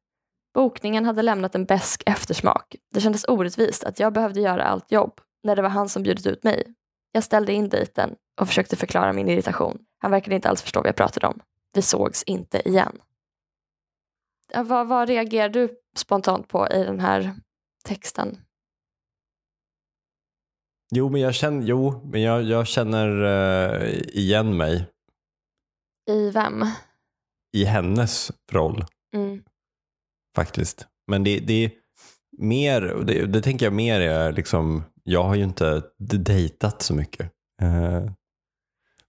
Bokningen 0.55 1.05
hade 1.05 1.23
lämnat 1.23 1.55
en 1.55 1.65
besk 1.65 2.03
eftersmak. 2.07 2.77
Det 2.95 3.01
kändes 3.01 3.25
orättvist 3.29 3.85
att 3.85 4.01
jag 4.01 4.13
behövde 4.13 4.41
göra 4.41 4.65
allt 4.65 4.93
jobb 4.93 5.21
när 5.43 5.57
det 5.57 5.63
var 5.63 5.69
han 5.69 5.89
som 5.89 6.03
bjudit 6.03 6.27
ut 6.27 6.45
mig. 6.45 6.75
Jag 7.13 7.25
ställde 7.25 7.53
in 7.53 7.69
dejten 7.69 8.15
och 8.41 8.49
försökte 8.49 8.77
förklara 8.77 9.13
min 9.13 9.29
irritation. 9.29 9.79
Han 9.99 10.11
verkade 10.11 10.35
inte 10.35 10.49
alls 10.49 10.63
förstå 10.63 10.81
vad 10.81 10.89
jag 10.89 10.97
pratade 10.97 11.27
om. 11.27 11.41
Vi 11.75 11.83
sågs 11.83 12.23
inte 12.23 12.69
igen. 12.69 12.99
Vad, 14.55 14.89
vad 14.89 15.09
reagerar 15.09 15.49
du 15.49 15.82
spontant 15.97 16.49
på 16.49 16.69
i 16.69 16.85
den 16.85 17.01
här 17.01 17.35
texten? 17.85 18.39
Jo, 20.95 21.09
men 21.09 21.21
jag 21.21 21.35
känner, 21.35 21.67
jo, 21.67 22.01
men 22.05 22.23
jag, 22.23 22.43
jag 22.43 22.67
känner 22.67 23.09
uh, 23.09 23.89
igen 23.99 24.57
mig. 24.57 24.87
I 26.11 26.31
vem? 26.31 26.67
I 27.53 27.65
hennes 27.65 28.33
roll. 28.51 28.85
Mm. 29.15 29.43
Faktiskt. 30.37 30.87
Men 31.07 31.25
det, 31.25 31.41
det 31.41 31.65
är 31.65 31.71
mer, 32.39 32.81
det, 32.81 33.27
det 33.27 33.43
tänker 33.43 33.67
jag 33.67 33.73
mer 33.73 34.01
är 34.01 34.33
liksom, 34.33 34.85
jag 35.03 35.23
har 35.23 35.35
ju 35.35 35.45
inte 35.45 35.83
dejtat 35.99 36.83
så 36.83 36.95
mycket. 36.95 37.33
Uh, 37.63 38.11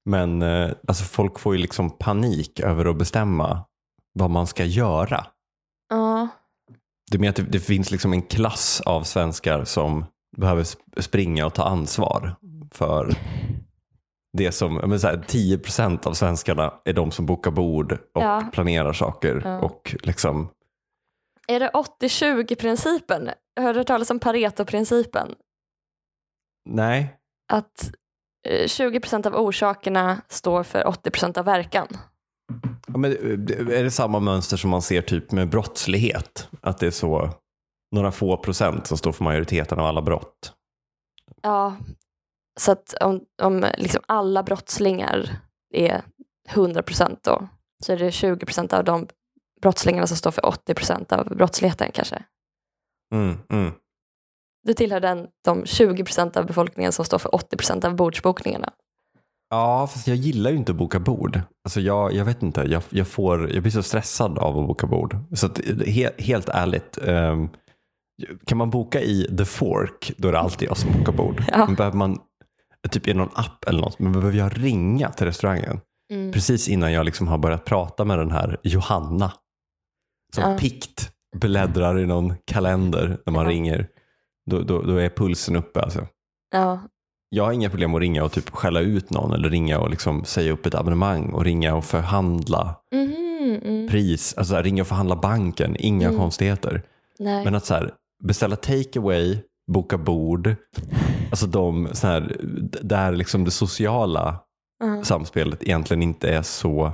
men 0.05 0.41
uh, 0.41 0.73
alltså 0.87 1.03
folk 1.03 1.39
får 1.39 1.55
ju 1.55 1.61
liksom 1.61 1.97
panik 1.97 2.59
över 2.59 2.85
att 2.85 2.97
bestämma 2.97 3.65
vad 4.13 4.29
man 4.29 4.47
ska 4.47 4.65
göra. 4.65 5.25
Ja. 5.89 6.27
Det 7.13 7.17
är 7.17 7.19
mer 7.19 7.29
att 7.29 7.51
det, 7.51 7.59
finns 7.59 7.91
liksom 7.91 8.13
en 8.13 8.21
klass 8.21 8.81
av 8.81 9.03
svenskar 9.03 9.63
som 9.63 10.05
behöver 10.37 10.67
springa 11.01 11.45
och 11.45 11.53
ta 11.53 11.63
ansvar 11.63 12.35
för 12.71 13.13
det 14.37 14.51
som, 14.51 14.75
men 14.75 14.99
så 14.99 15.07
här, 15.07 15.17
10% 15.17 16.07
av 16.07 16.13
svenskarna 16.13 16.73
är 16.85 16.93
de 16.93 17.11
som 17.11 17.25
bokar 17.25 17.51
bord 17.51 17.91
och 17.91 18.23
ja. 18.23 18.49
planerar 18.53 18.93
saker. 18.93 19.41
Ja. 19.45 19.59
Och 19.59 19.95
liksom... 20.03 20.49
Är 21.47 21.59
det 21.59 21.71
80-20 22.01 22.55
principen? 22.55 23.29
Har 23.59 23.73
du 23.73 23.83
talas 23.83 24.09
om 24.09 24.19
Pareto-principen? 24.19 25.35
Nej. 26.69 27.15
Att 27.53 27.91
20% 28.47 29.25
eh, 29.25 29.33
av 29.33 29.45
orsakerna 29.45 30.21
står 30.27 30.63
för 30.63 30.83
80% 30.83 31.39
av 31.39 31.45
verkan. 31.45 31.87
Ja, 32.87 32.97
men 32.97 33.11
eh, 33.11 33.77
är 33.79 33.83
det 33.83 33.91
samma 33.91 34.19
mönster 34.19 34.57
som 34.57 34.69
man 34.69 34.81
ser 34.81 35.01
typ 35.01 35.31
med 35.31 35.49
brottslighet? 35.49 36.49
Att 36.61 36.77
det 36.77 36.87
är 36.87 36.91
så 36.91 37.29
några 37.91 38.11
få 38.11 38.37
procent 38.37 38.87
som 38.87 38.97
står 38.97 39.11
för 39.11 39.23
majoriteten 39.23 39.79
av 39.79 39.85
alla 39.85 40.01
brott? 40.01 40.53
Ja, 41.41 41.75
så 42.59 42.71
att 42.71 42.93
om, 43.01 43.21
om 43.41 43.65
liksom 43.77 44.01
alla 44.07 44.43
brottslingar 44.43 45.39
är 45.73 46.01
100 46.49 46.83
procent 46.83 47.23
då, 47.23 47.47
så 47.83 47.93
är 47.93 47.97
det 47.97 48.11
20 48.11 48.45
procent 48.45 48.73
av 48.73 48.83
de 48.83 49.07
brottslingarna 49.61 50.07
som 50.07 50.17
står 50.17 50.31
för 50.31 50.45
80 50.45 50.73
procent 50.73 51.11
av 51.11 51.35
brottsligheten 51.35 51.91
kanske. 51.93 52.23
Mm, 53.13 53.37
mm. 53.49 53.71
Du 54.63 54.73
tillhör 54.73 54.99
den, 54.99 55.27
de 55.43 55.65
20 55.65 56.03
procent 56.03 56.37
av 56.37 56.45
befolkningen 56.45 56.91
som 56.91 57.05
står 57.05 57.19
för 57.19 57.35
80 57.35 57.57
procent 57.57 57.85
av 57.85 57.95
bordsbokningarna. 57.95 58.73
Ja, 59.53 59.87
fast 59.87 60.07
jag 60.07 60.17
gillar 60.17 60.51
ju 60.51 60.57
inte 60.57 60.71
att 60.71 60.77
boka 60.77 60.99
bord. 60.99 61.41
Alltså 61.65 61.81
jag, 61.81 62.13
jag 62.13 62.25
vet 62.25 62.43
inte, 62.43 62.61
jag, 62.61 62.83
jag, 62.89 63.07
får, 63.07 63.51
jag 63.53 63.61
blir 63.63 63.71
så 63.71 63.83
stressad 63.83 64.39
av 64.39 64.59
att 64.59 64.67
boka 64.67 64.87
bord. 64.87 65.17
Så 65.33 65.45
att, 65.45 65.59
he, 65.85 66.09
helt 66.17 66.49
ärligt, 66.49 66.97
um, 67.01 67.49
kan 68.45 68.57
man 68.57 68.69
boka 68.69 69.01
i 69.01 69.35
The 69.37 69.45
Fork, 69.45 70.11
då 70.17 70.27
är 70.27 70.31
det 70.31 70.39
alltid 70.39 70.67
jag 70.69 70.77
som 70.77 70.91
bokar 70.99 71.11
bord. 71.13 71.43
Ja. 71.47 71.65
Men 71.65 71.75
behöver 71.75 71.97
man, 71.97 72.19
typ 72.91 73.07
i 73.07 73.13
någon 73.13 73.29
app 73.33 73.63
eller 73.67 73.81
något, 73.81 73.99
men 73.99 74.11
behöver 74.11 74.37
jag 74.37 74.63
ringa 74.63 75.09
till 75.09 75.25
restaurangen 75.25 75.79
Mm. 76.13 76.31
precis 76.31 76.67
innan 76.69 76.93
jag 76.93 77.05
liksom 77.05 77.27
har 77.27 77.37
börjat 77.37 77.65
prata 77.65 78.05
med 78.05 78.17
den 78.17 78.31
här 78.31 78.57
Johanna. 78.63 79.31
Som 80.35 80.51
Ja. 80.51 80.57
pikt 80.57 81.11
bläddrar 81.35 81.99
i 81.99 82.05
någon 82.05 82.33
kalender 82.45 83.17
när 83.25 83.33
man 83.33 83.43
Ja. 83.45 83.51
ringer. 83.51 83.87
Då, 84.49 84.61
då, 84.61 84.81
då 84.81 84.95
är 84.97 85.09
pulsen 85.09 85.55
uppe 85.55 85.81
alltså. 85.81 86.07
Ja, 86.51 86.79
Jag 87.35 87.43
har 87.45 87.51
inga 87.51 87.69
problem 87.69 87.95
att 87.95 88.01
ringa 88.01 88.23
och 88.23 88.31
typ 88.31 88.49
skälla 88.49 88.79
ut 88.79 89.09
någon 89.09 89.33
eller 89.33 89.49
ringa 89.49 89.79
och 89.79 89.89
liksom 89.89 90.25
säga 90.25 90.51
upp 90.51 90.65
ett 90.65 90.75
abonnemang 90.75 91.29
och 91.33 91.43
ringa 91.43 91.75
och 91.75 91.85
förhandla 91.85 92.75
Mhm, 92.91 93.59
mm. 93.63 93.87
pris. 93.89 94.33
Alltså 94.37 94.61
ringa 94.61 94.81
och 94.83 94.87
förhandla 94.87 95.15
banken, 95.15 95.75
inga 95.79 96.07
Mm. 96.07 96.19
konstigheter. 96.19 96.83
Nej. 97.19 97.45
Men 97.45 97.55
att 97.55 97.65
så 97.65 97.73
här, 97.73 97.93
beställa 98.23 98.55
takeaway, 98.55 99.37
boka 99.71 99.97
bord, 99.97 100.55
alltså 101.29 101.47
de 101.47 101.87
så 101.93 102.07
här, 102.07 102.37
där 102.81 103.11
liksom 103.11 103.43
det 103.43 103.51
sociala 103.51 104.39
Ja. 104.79 105.03
samspelet 105.03 105.63
egentligen 105.63 106.03
inte 106.03 106.29
är 106.29 106.41
så, 106.41 106.91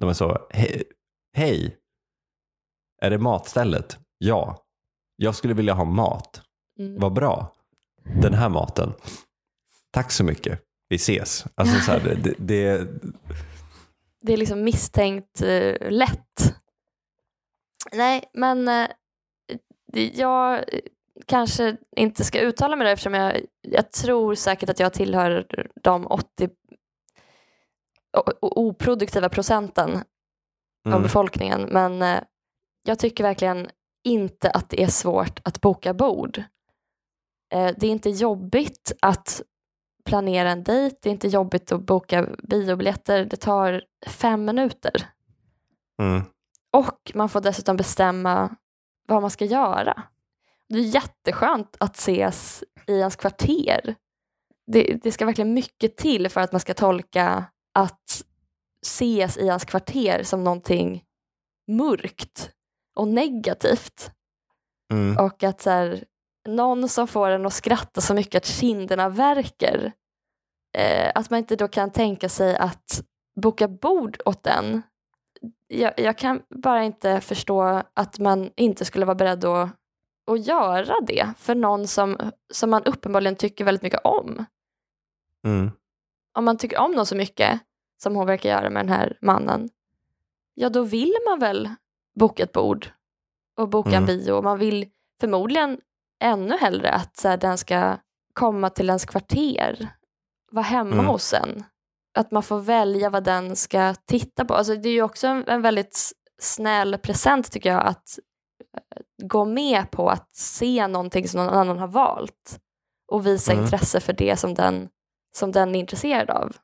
de 0.00 0.08
är 0.08 0.12
så, 0.14 0.38
"He- 0.50 0.82
hej, 1.36 1.76
är 3.02 3.10
det 3.10 3.18
matstället? 3.18 3.98
Ja, 4.18 4.58
jag 5.16 5.34
skulle 5.34 5.54
vilja 5.54 5.74
ha 5.74 5.84
mat. 5.84 6.40
Mm. 6.78 7.00
Vad 7.00 7.12
bra. 7.12 7.52
Den 8.22 8.34
här 8.34 8.48
maten. 8.48 8.92
Tack 9.94 10.12
så 10.12 10.24
mycket. 10.24 10.60
Vi 10.88 10.96
ses. 10.96 11.44
Alltså 11.54 11.80
så 11.80 11.92
här, 11.92 12.00
det, 12.00 12.34
det, 12.38 12.88
det, 14.22 14.32
är 14.32 14.36
liksom 14.36 14.64
misstänkt 14.64 15.42
eh, 15.42 15.90
lätt. 15.90 16.54
Nej, 17.92 18.24
men 18.32 18.64
det- 19.92 20.10
jag 20.14 20.54
eh, 20.58 20.80
kanske 21.26 21.76
inte 21.96 22.24
ska 22.24 22.40
uttala 22.40 22.76
mig 22.76 22.84
där 22.84 22.92
eftersom 22.92 23.14
jag, 23.14 23.40
jag 23.60 23.92
tror 23.92 24.34
säkert 24.34 24.68
att 24.68 24.80
jag 24.80 24.92
tillhör 24.92 25.46
de 25.82 26.06
80 26.06 26.48
o- 28.16 28.30
o- 28.40 28.52
oproduktiva 28.68 29.28
procenten 29.28 29.90
av 30.86 30.92
mm, 30.92 31.02
befolkningen. 31.02 31.62
Men 31.62 32.02
eh, 32.02 32.22
jag 32.86 32.98
tycker 32.98 33.24
verkligen 33.24 33.68
inte 34.04 34.50
att 34.50 34.70
det 34.70 34.82
är 34.82 34.88
svårt 34.88 35.40
att 35.44 35.60
boka 35.60 35.94
bord. 35.94 36.42
Det 37.50 37.86
är 37.86 37.90
inte 37.90 38.10
jobbigt 38.10 38.92
att 39.02 39.42
planera 40.04 40.50
en 40.50 40.64
dejt, 40.64 40.96
det 41.02 41.08
är 41.08 41.12
inte 41.12 41.28
jobbigt 41.28 41.72
att 41.72 41.82
boka 41.82 42.28
biobiljetter. 42.42 43.24
Det 43.24 43.36
tar 43.36 43.82
fem 44.06 44.44
minuter. 44.44 45.08
mm, 46.02 46.22
Och 46.72 47.12
man 47.14 47.28
får 47.28 47.40
dessutom 47.40 47.76
bestämma 47.76 48.56
vad 49.08 49.20
man 49.20 49.30
ska 49.30 49.44
göra. 49.44 50.02
Det 50.68 50.78
är 50.78 50.82
jätteskönt 50.82 51.76
att 51.80 51.96
ses 51.96 52.64
i 52.86 52.92
ens 52.92 53.16
kvarter. 53.16 53.94
Det, 54.66 54.82
det 55.02 55.12
ska 55.12 55.26
verkligen 55.26 55.54
mycket 55.54 55.96
till 55.96 56.28
för 56.28 56.40
att 56.40 56.52
man 56.52 56.60
ska 56.60 56.74
tolka 56.74 57.44
att 57.74 58.22
ses 58.86 59.36
i 59.36 59.46
ens 59.46 59.64
kvarter 59.64 60.22
som 60.22 60.44
någonting 60.44 61.04
mörkt 61.68 62.50
och 62.96 63.08
negativt. 63.08 64.10
mm, 64.92 65.24
Och 65.24 65.42
att 65.42 65.60
så 65.60 65.70
här, 65.70 66.04
någon 66.48 66.88
som 66.88 67.08
får 67.08 67.30
en 67.30 67.46
att 67.46 67.52
skratta 67.52 68.00
så 68.00 68.14
mycket 68.14 68.34
att 68.42 68.46
kinderna 68.46 69.08
värker. 69.08 69.92
Eh, 70.76 71.12
att 71.14 71.30
man 71.30 71.38
inte 71.38 71.56
då 71.56 71.68
kan 71.68 71.90
tänka 71.90 72.28
sig 72.28 72.56
att 72.56 73.04
boka 73.40 73.68
bord 73.68 74.20
åt 74.24 74.42
den. 74.42 74.82
Jag, 75.66 75.92
jag 75.96 76.18
kan 76.18 76.42
bara 76.50 76.84
inte 76.84 77.20
förstå 77.20 77.82
att 77.94 78.18
man 78.18 78.50
inte 78.56 78.84
skulle 78.84 79.06
vara 79.06 79.14
beredd 79.14 79.44
att, 79.44 79.70
att 80.30 80.46
göra 80.46 80.94
det 81.06 81.28
för 81.38 81.54
någon 81.54 81.86
som, 81.86 82.16
som 82.52 82.70
man 82.70 82.84
uppenbarligen 82.84 83.36
tycker 83.36 83.64
väldigt 83.64 83.82
mycket 83.82 84.00
om. 84.04 84.44
mm. 85.46 85.70
Om 86.38 86.44
man 86.44 86.58
tycker 86.58 86.78
om 86.78 86.92
någon 86.92 87.06
så 87.06 87.16
mycket 87.16 87.60
som 88.02 88.14
hon 88.16 88.26
verkar 88.26 88.48
göra 88.50 88.70
med 88.70 88.84
den 88.86 88.92
här 88.94 89.18
mannen, 89.20 89.70
ja 90.54 90.68
då 90.68 90.82
vill 90.82 91.14
man 91.28 91.38
väl 91.38 91.70
boka 92.18 92.42
ett 92.42 92.52
bord 92.52 92.88
och 93.56 93.68
boka 93.68 93.90
en 93.90 93.94
Mm. 93.96 94.06
bio. 94.06 94.42
Man 94.42 94.58
vill 94.58 94.90
förmodligen 95.20 95.80
ännu 96.22 96.56
hellre 96.56 96.90
att 96.90 97.16
så 97.16 97.28
här, 97.28 97.36
den 97.36 97.58
ska 97.58 97.96
komma 98.34 98.70
till 98.70 98.86
ens 98.88 99.04
kvarter, 99.04 99.88
vara 100.50 100.64
hemma 100.64 100.92
Mm. 100.94 101.06
hos 101.06 101.32
en. 101.32 101.64
Att 102.18 102.30
man 102.30 102.42
får 102.42 102.60
välja 102.60 103.10
vad 103.10 103.24
den 103.24 103.56
ska 103.56 103.94
titta 103.94 104.44
på. 104.44 104.54
Alltså, 104.54 104.74
det 104.76 104.88
är 104.88 104.92
ju 104.92 105.02
också 105.02 105.26
en, 105.26 105.48
en 105.48 105.62
väldigt 105.62 106.12
snäll 106.42 106.98
present 106.98 107.52
tycker 107.52 107.70
jag 107.72 107.86
att 107.86 108.18
eh, 108.76 109.02
gå 109.26 109.44
med 109.44 109.90
på 109.90 110.08
att 110.10 110.28
se 110.36 110.86
någonting 110.86 111.28
som 111.28 111.44
någon 111.46 111.54
annan 111.54 111.78
har 111.78 111.88
valt 111.88 112.58
och 113.12 113.26
visa 113.26 113.52
Mm. 113.52 113.64
intresse 113.64 114.00
för 114.00 114.12
det 114.12 114.36
som 114.36 114.54
den, 114.54 114.88
som 115.36 115.52
den 115.52 115.74
är 115.74 115.80
intresserad 115.80 116.30
av. 116.30 116.56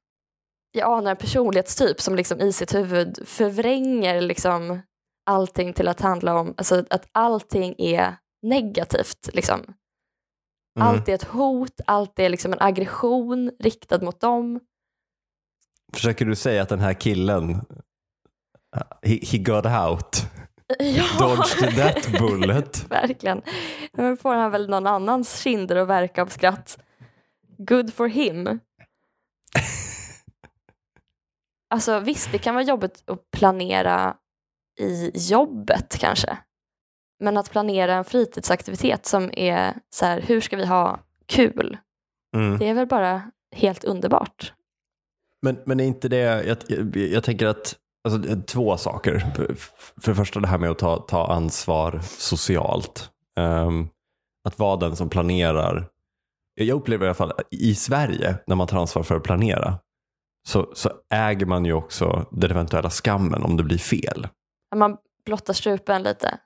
Jag 0.73 0.93
anar 0.99 1.11
en 1.11 1.17
personlighetstyp 1.17 2.01
som 2.01 2.15
liksom 2.17 2.41
i 2.41 2.53
sitt 2.53 2.75
huvud 2.75 3.19
förvränger 3.29 4.21
liksom 4.21 4.83
allting 5.27 5.73
till 5.73 5.89
att 5.89 6.01
handla 6.01 6.35
om 6.41 6.55
alltså 6.57 6.85
att 6.91 7.09
allting 7.13 7.75
är 7.79 8.17
negativt. 8.43 9.29
Liksom. 9.33 9.61
Mm. 9.61 10.89
Allt 10.89 11.09
är 11.09 11.15
ett 11.15 11.25
hot, 11.25 11.81
allt 11.87 12.19
är 12.19 12.29
liksom 12.29 12.53
en 12.53 12.61
aggression 12.61 13.53
riktad 13.59 14.03
mot 14.03 14.21
dem. 14.21 14.61
Försöker 15.93 16.25
du 16.25 16.37
säga 16.37 16.63
att 16.63 16.69
den 16.69 16.81
här 16.81 16.95
killen, 16.95 17.55
he, 19.03 19.19
he 19.23 19.39
got 19.39 19.67
out, 19.67 20.27
Ja, 20.79 21.05
dodged 21.19 21.77
that 21.77 22.19
bullet? 22.19 22.87
verkligen. 22.91 23.43
Nu 23.93 24.17
får 24.17 24.35
han 24.35 24.51
väl 24.51 24.69
någon 24.69 24.87
annans 24.87 25.41
kinder 25.41 25.77
att 25.77 25.89
verka 25.89 26.23
av 26.23 26.27
skratt. 26.27 26.79
Good 27.59 27.95
for 27.95 28.09
him. 28.09 28.47
Alltså 31.73 32.01
visst, 32.01 32.33
det 32.33 32.39
kan 32.39 32.55
vara 32.55 32.65
jobbigt 32.65 33.03
att 33.07 33.31
planera 33.31 34.17
i 34.81 35.11
jobbet 35.15 35.97
kanske. 36.01 36.39
Men 37.21 37.37
att 37.37 37.51
planera 37.51 37.95
en 37.95 38.05
fritidsaktivitet 38.05 39.07
som 39.07 39.31
är 39.33 39.75
så 39.91 40.05
här, 40.05 40.21
hur 40.21 40.41
ska 40.41 40.57
vi 40.57 40.67
ha 40.67 41.01
kul? 41.27 41.79
Mm. 42.37 42.59
Det 42.59 42.69
är 42.69 42.75
väl 42.75 42.87
bara 42.87 43.23
helt 43.57 43.85
underbart. 43.85 44.53
Men, 45.43 45.57
men 45.67 45.81
är 45.81 45.85
inte 45.85 46.09
det, 46.09 46.17
jag, 46.17 46.57
jag, 46.69 46.97
jag 46.97 47.25
tänker 47.25 47.47
att, 47.47 47.77
alltså, 48.09 48.37
två 48.47 48.77
saker. 48.77 49.19
För, 49.35 49.57
det 50.11 50.15
första 50.15 50.41
det 50.41 50.49
här 50.49 50.59
med 50.59 50.71
att 50.71 50.79
ta, 50.79 50.97
ta 50.97 51.33
ansvar 51.33 52.01
socialt. 52.03 53.11
Ehm, 53.39 53.89
att 54.45 54.59
vara 54.59 54.77
den 54.77 54.97
som 54.97 55.09
planerar. 55.09 55.89
Jag 56.55 56.77
upplever 56.77 57.07
i 57.07 57.09
alla 57.09 57.15
fall 57.15 57.33
i 57.51 57.75
Sverige, 57.75 58.37
när 58.47 58.57
man 58.57 58.67
tar 58.67 58.79
ansvar 58.79 59.03
för 59.03 59.17
att 59.17 59.23
planera, 59.23 59.79
så, 60.49 60.71
så 60.75 60.91
äger 61.11 61.47
man 61.47 61.65
ju 61.65 61.73
också 61.73 62.27
den 62.31 62.51
eventuella 62.51 62.91
skammen 62.91 63.43
om 63.43 63.57
det 63.57 63.63
blir 63.63 63.79
fel. 63.79 64.29
Man 64.75 64.97
blottar 65.25 65.55
strupen 65.55 66.03
lite. 66.03 66.39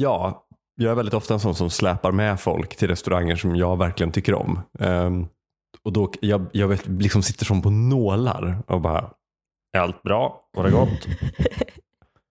Ja, 0.00 0.46
jag 0.74 0.90
är 0.90 0.94
väldigt 0.94 1.14
ofta 1.14 1.34
en 1.34 1.40
sån 1.40 1.54
som 1.54 1.70
släpar 1.70 2.12
med 2.12 2.40
folk 2.40 2.76
till 2.76 2.88
restauranger 2.88 3.36
som 3.36 3.56
jag 3.56 3.78
verkligen 3.78 4.12
tycker 4.12 4.34
om. 4.34 4.60
Ehm, 4.78 5.26
och 5.82 5.92
då, 5.92 6.12
jag, 6.20 6.46
jag 6.52 6.68
vet, 6.68 6.86
liksom 6.86 7.22
sitter 7.22 7.44
som 7.44 7.62
på 7.62 7.70
nålar 7.70 8.62
och 8.66 8.80
bara, 8.80 9.10
är 9.76 9.80
allt 9.80 10.02
bra? 10.02 10.40
Var 10.56 10.64
det 10.64 10.70
gott? 10.70 10.88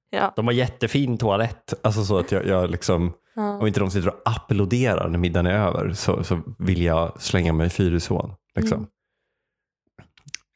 Ja. 0.09 0.33
De 0.35 0.45
har 0.47 0.53
jättefin 0.53 1.17
toalett. 1.17 1.73
Alltså 1.83 2.03
så 2.03 2.17
att 2.17 2.31
jag, 2.31 2.47
jag 2.47 2.69
liksom, 2.69 3.13
Ja. 3.35 3.57
om 3.59 3.67
inte 3.67 3.79
de 3.79 3.91
sitter 3.91 4.07
och 4.09 4.21
applåderar 4.25 5.09
när 5.09 5.19
middagen 5.19 5.45
är 5.45 5.67
över 5.67 5.93
så, 5.93 6.23
så 6.23 6.41
vill 6.59 6.81
jag 6.81 7.21
slänga 7.21 7.53
mig 7.53 7.67
i 7.67 7.69
fyrishån. 7.69 8.33
Liksom. 8.55 8.77
Mm. 8.77 8.89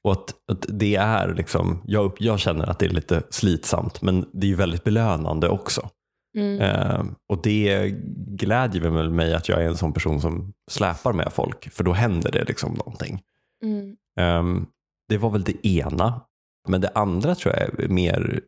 Och 0.04 0.12
att, 0.12 0.34
att 0.52 0.66
det 0.70 0.96
är 0.96 1.34
liksom, 1.34 1.82
jag, 1.86 2.14
jag 2.18 2.40
känner 2.40 2.70
att 2.70 2.80
det 2.80 2.86
är 2.86 2.90
lite 2.90 3.24
slitsamt 3.30 4.02
men 4.02 4.30
det 4.34 4.46
är 4.46 4.50
ju 4.50 4.56
väldigt 4.56 4.84
belönande 4.84 5.50
också. 5.50 5.90
Mm. 6.38 6.62
Eh, 6.62 7.06
och 7.30 7.42
det 7.42 7.90
glädjer 8.28 8.82
väl 8.82 9.10
mig 9.10 9.34
att 9.34 9.50
jag 9.50 9.64
är 9.64 9.68
en 9.68 9.78
sån 9.78 9.94
person 9.94 10.22
som 10.22 10.54
släpar 10.72 11.14
med 11.14 11.34
folk 11.34 11.70
för 11.70 11.84
då 11.84 11.94
händer 11.94 12.32
det 12.32 12.44
liksom 12.44 12.74
någonting. 12.74 13.22
Mm. 13.64 13.96
Ehm, 14.20 14.66
det 15.10 15.18
var 15.18 15.30
väl 15.30 15.44
det 15.44 15.68
ena. 15.68 16.22
Men 16.68 16.82
det 16.82 16.92
andra 16.96 17.36
tror 17.36 17.56
jag 17.56 17.84
är 17.84 17.88
mer 17.88 18.42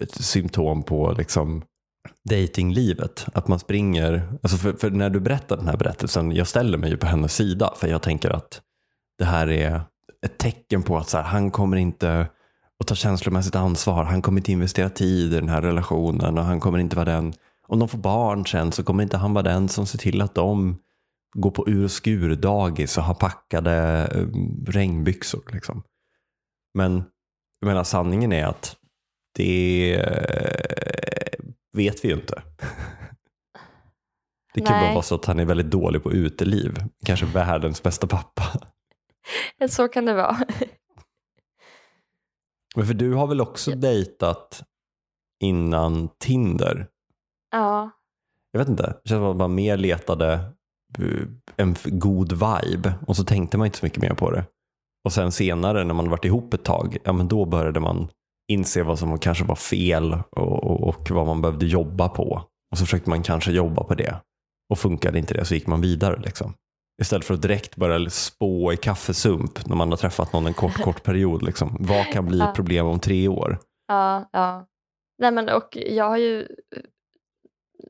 ett 0.00 0.14
symptom 0.14 0.82
på 0.82 1.14
liksom 1.18 1.62
datinglivet. 2.30 3.26
Att 3.32 3.48
man 3.48 3.58
springer, 3.58 4.32
alltså 4.42 4.58
för, 4.58 4.72
för, 4.72 4.90
när 4.90 5.10
du 5.10 5.20
berättar 5.20 5.56
den 5.56 5.68
här 5.68 5.76
berättelsen, 5.76 6.32
jag 6.32 6.46
ställer 6.46 6.78
mig 6.78 6.90
ju 6.90 6.96
på 6.96 7.06
hennes 7.06 7.34
sida 7.34 7.74
för 7.76 7.88
jag 7.88 8.02
tänker 8.02 8.30
att 8.30 8.62
det 9.18 9.24
här 9.24 9.50
är 9.50 9.80
ett 10.26 10.38
tecken 10.38 10.82
på 10.82 10.98
att 10.98 11.08
så 11.08 11.16
här, 11.16 11.24
han 11.24 11.50
kommer 11.50 11.76
inte 11.76 12.26
att 12.80 12.86
ta 12.86 12.94
känslomässigt 12.94 13.54
ansvar, 13.54 14.04
han 14.04 14.22
kommer 14.22 14.40
inte 14.40 14.52
investera 14.52 14.90
tid 14.90 15.32
i 15.32 15.36
den 15.36 15.48
här 15.48 15.62
relationen 15.62 16.38
och 16.38 16.44
han 16.44 16.60
kommer 16.60 16.78
inte 16.78 16.96
vara 16.96 17.04
den, 17.04 17.32
om 17.66 17.78
de 17.78 17.88
får 17.88 17.98
barn 17.98 18.46
sen 18.46 18.72
så 18.72 18.82
kommer 18.82 19.02
inte 19.02 19.16
han 19.16 19.34
vara 19.34 19.42
den 19.42 19.68
som 19.68 19.86
ser 19.86 19.98
till 19.98 20.22
att 20.22 20.34
de 20.34 20.78
går 21.36 21.50
på 21.50 21.68
ur 21.68 21.84
och 21.84 21.90
skur 21.90 22.36
dagis 22.36 22.98
och 22.98 23.04
har 23.04 23.14
packade 23.14 24.08
um, 24.14 24.64
regnbyxor. 24.68 25.42
Liksom. 25.52 25.82
Men 26.74 27.04
jag 27.60 27.68
menar, 27.68 27.84
sanningen 27.84 28.32
är 28.32 28.46
att 28.46 28.76
det 29.34 29.94
eh, 29.94 31.44
vet 31.76 32.04
vi 32.04 32.08
ju 32.08 32.14
inte. 32.14 32.42
Det 34.54 34.60
kan 34.60 34.80
bara 34.80 34.92
vara 34.92 35.02
så 35.02 35.14
att 35.14 35.24
han 35.24 35.40
är 35.40 35.44
väldigt 35.44 35.70
dålig 35.70 36.02
på 36.02 36.12
uteliv. 36.12 36.84
Kanske 37.06 37.26
världens 37.26 37.82
bästa 37.82 38.06
pappa. 38.06 38.42
Så 39.68 39.88
kan 39.88 40.04
det 40.04 40.14
vara. 40.14 40.36
Men 42.78 42.86
för 42.86 42.94
du 42.94 43.14
har 43.14 43.26
väl 43.26 43.40
också 43.40 43.70
dejtat 43.70 44.62
innan 45.40 46.08
Tinder? 46.18 46.86
Ja. 47.52 47.90
Jag 48.52 48.58
vet 48.60 48.68
inte, 48.68 48.82
det 48.82 49.08
känns 49.08 49.20
som 49.20 49.30
att 49.30 49.36
man 49.36 49.54
mer 49.54 49.76
letade 49.76 50.32
eh, 50.98 51.28
en 51.56 51.76
god 51.84 52.32
vibe 52.32 52.94
och 53.06 53.16
så 53.16 53.24
tänkte 53.24 53.58
man 53.58 53.66
inte 53.66 53.78
så 53.78 53.86
mycket 53.86 54.02
mer 54.02 54.14
på 54.14 54.30
det. 54.30 54.44
Och 55.04 55.12
sen 55.12 55.32
senare 55.32 55.84
när 55.84 55.94
man 55.94 56.10
varit 56.10 56.24
ihop 56.24 56.54
ett 56.54 56.64
tag, 56.64 56.96
ja 57.04 57.12
men 57.12 57.28
då 57.28 57.44
började 57.44 57.80
man 57.80 58.08
inse 58.48 58.82
vad 58.82 58.98
som 58.98 59.18
kanske 59.18 59.44
var 59.44 59.56
fel 59.56 60.18
och, 60.30 60.64
och, 60.64 60.88
och 60.88 61.10
vad 61.10 61.26
man 61.26 61.40
behövde 61.40 61.66
jobba 61.66 62.08
på. 62.08 62.42
Och 62.70 62.78
så 62.78 62.84
försökte 62.84 63.10
man 63.10 63.22
kanske 63.22 63.52
jobba 63.52 63.84
på 63.84 63.94
det. 63.94 64.20
Och 64.70 64.78
funkade 64.78 65.18
inte 65.18 65.34
det 65.34 65.44
så 65.44 65.54
gick 65.54 65.66
man 65.66 65.80
vidare. 65.80 66.20
Liksom. 66.20 66.54
Istället 67.02 67.24
för 67.24 67.34
att 67.34 67.42
direkt 67.42 67.76
börja 67.76 68.10
spå 68.10 68.72
i 68.72 68.76
kaffesump 68.76 69.66
när 69.66 69.76
man 69.76 69.90
har 69.90 69.96
träffat 69.96 70.32
någon 70.32 70.46
en 70.46 70.54
kort, 70.54 70.74
kort 70.82 71.02
period. 71.02 71.42
Liksom. 71.42 71.76
Vad 71.80 72.06
kan 72.06 72.26
bli 72.26 72.40
ett 72.40 72.54
problem 72.54 72.86
om 72.86 73.00
tre 73.00 73.28
år? 73.28 73.58
Ja, 73.88 74.28
ja. 74.32 74.66
Nej, 75.18 75.30
men, 75.30 75.48
och 75.48 75.76
jag 75.76 76.04
har 76.04 76.16
ju 76.16 76.48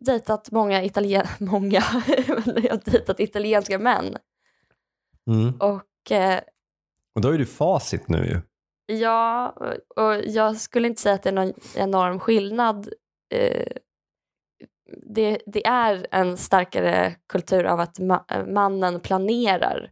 dejtat 0.01 0.51
många 0.51 0.85
italienska, 0.85 1.35
många, 1.45 1.71
jag 2.47 2.71
har 2.71 2.91
dejtat 2.91 3.21
italienska 3.21 3.79
män. 3.79 4.17
Mm. 5.31 5.55
Och, 5.61 6.13
eh, 6.13 6.41
och 7.15 7.21
då 7.21 7.29
är 7.29 7.39
du 7.39 7.47
facit 7.47 8.09
nu 8.09 8.27
ju. 8.27 8.41
Ja, 8.97 9.55
och 9.97 10.15
jag 10.25 10.57
skulle 10.57 10.89
inte 10.89 11.03
säga 11.03 11.15
att 11.15 11.23
det 11.23 11.31
är 11.31 11.35
någon 11.35 11.53
enorm 11.77 12.21
skillnad. 12.21 12.89
Eh, 13.35 13.67
det, 14.97 15.39
det, 15.47 15.67
är 15.67 16.07
en 16.11 16.37
starkare 16.37 17.17
kultur 17.29 17.65
av 17.65 17.81
att 17.81 17.99
ma 17.99 18.25
mannen 18.47 19.01
planerar. 19.01 19.91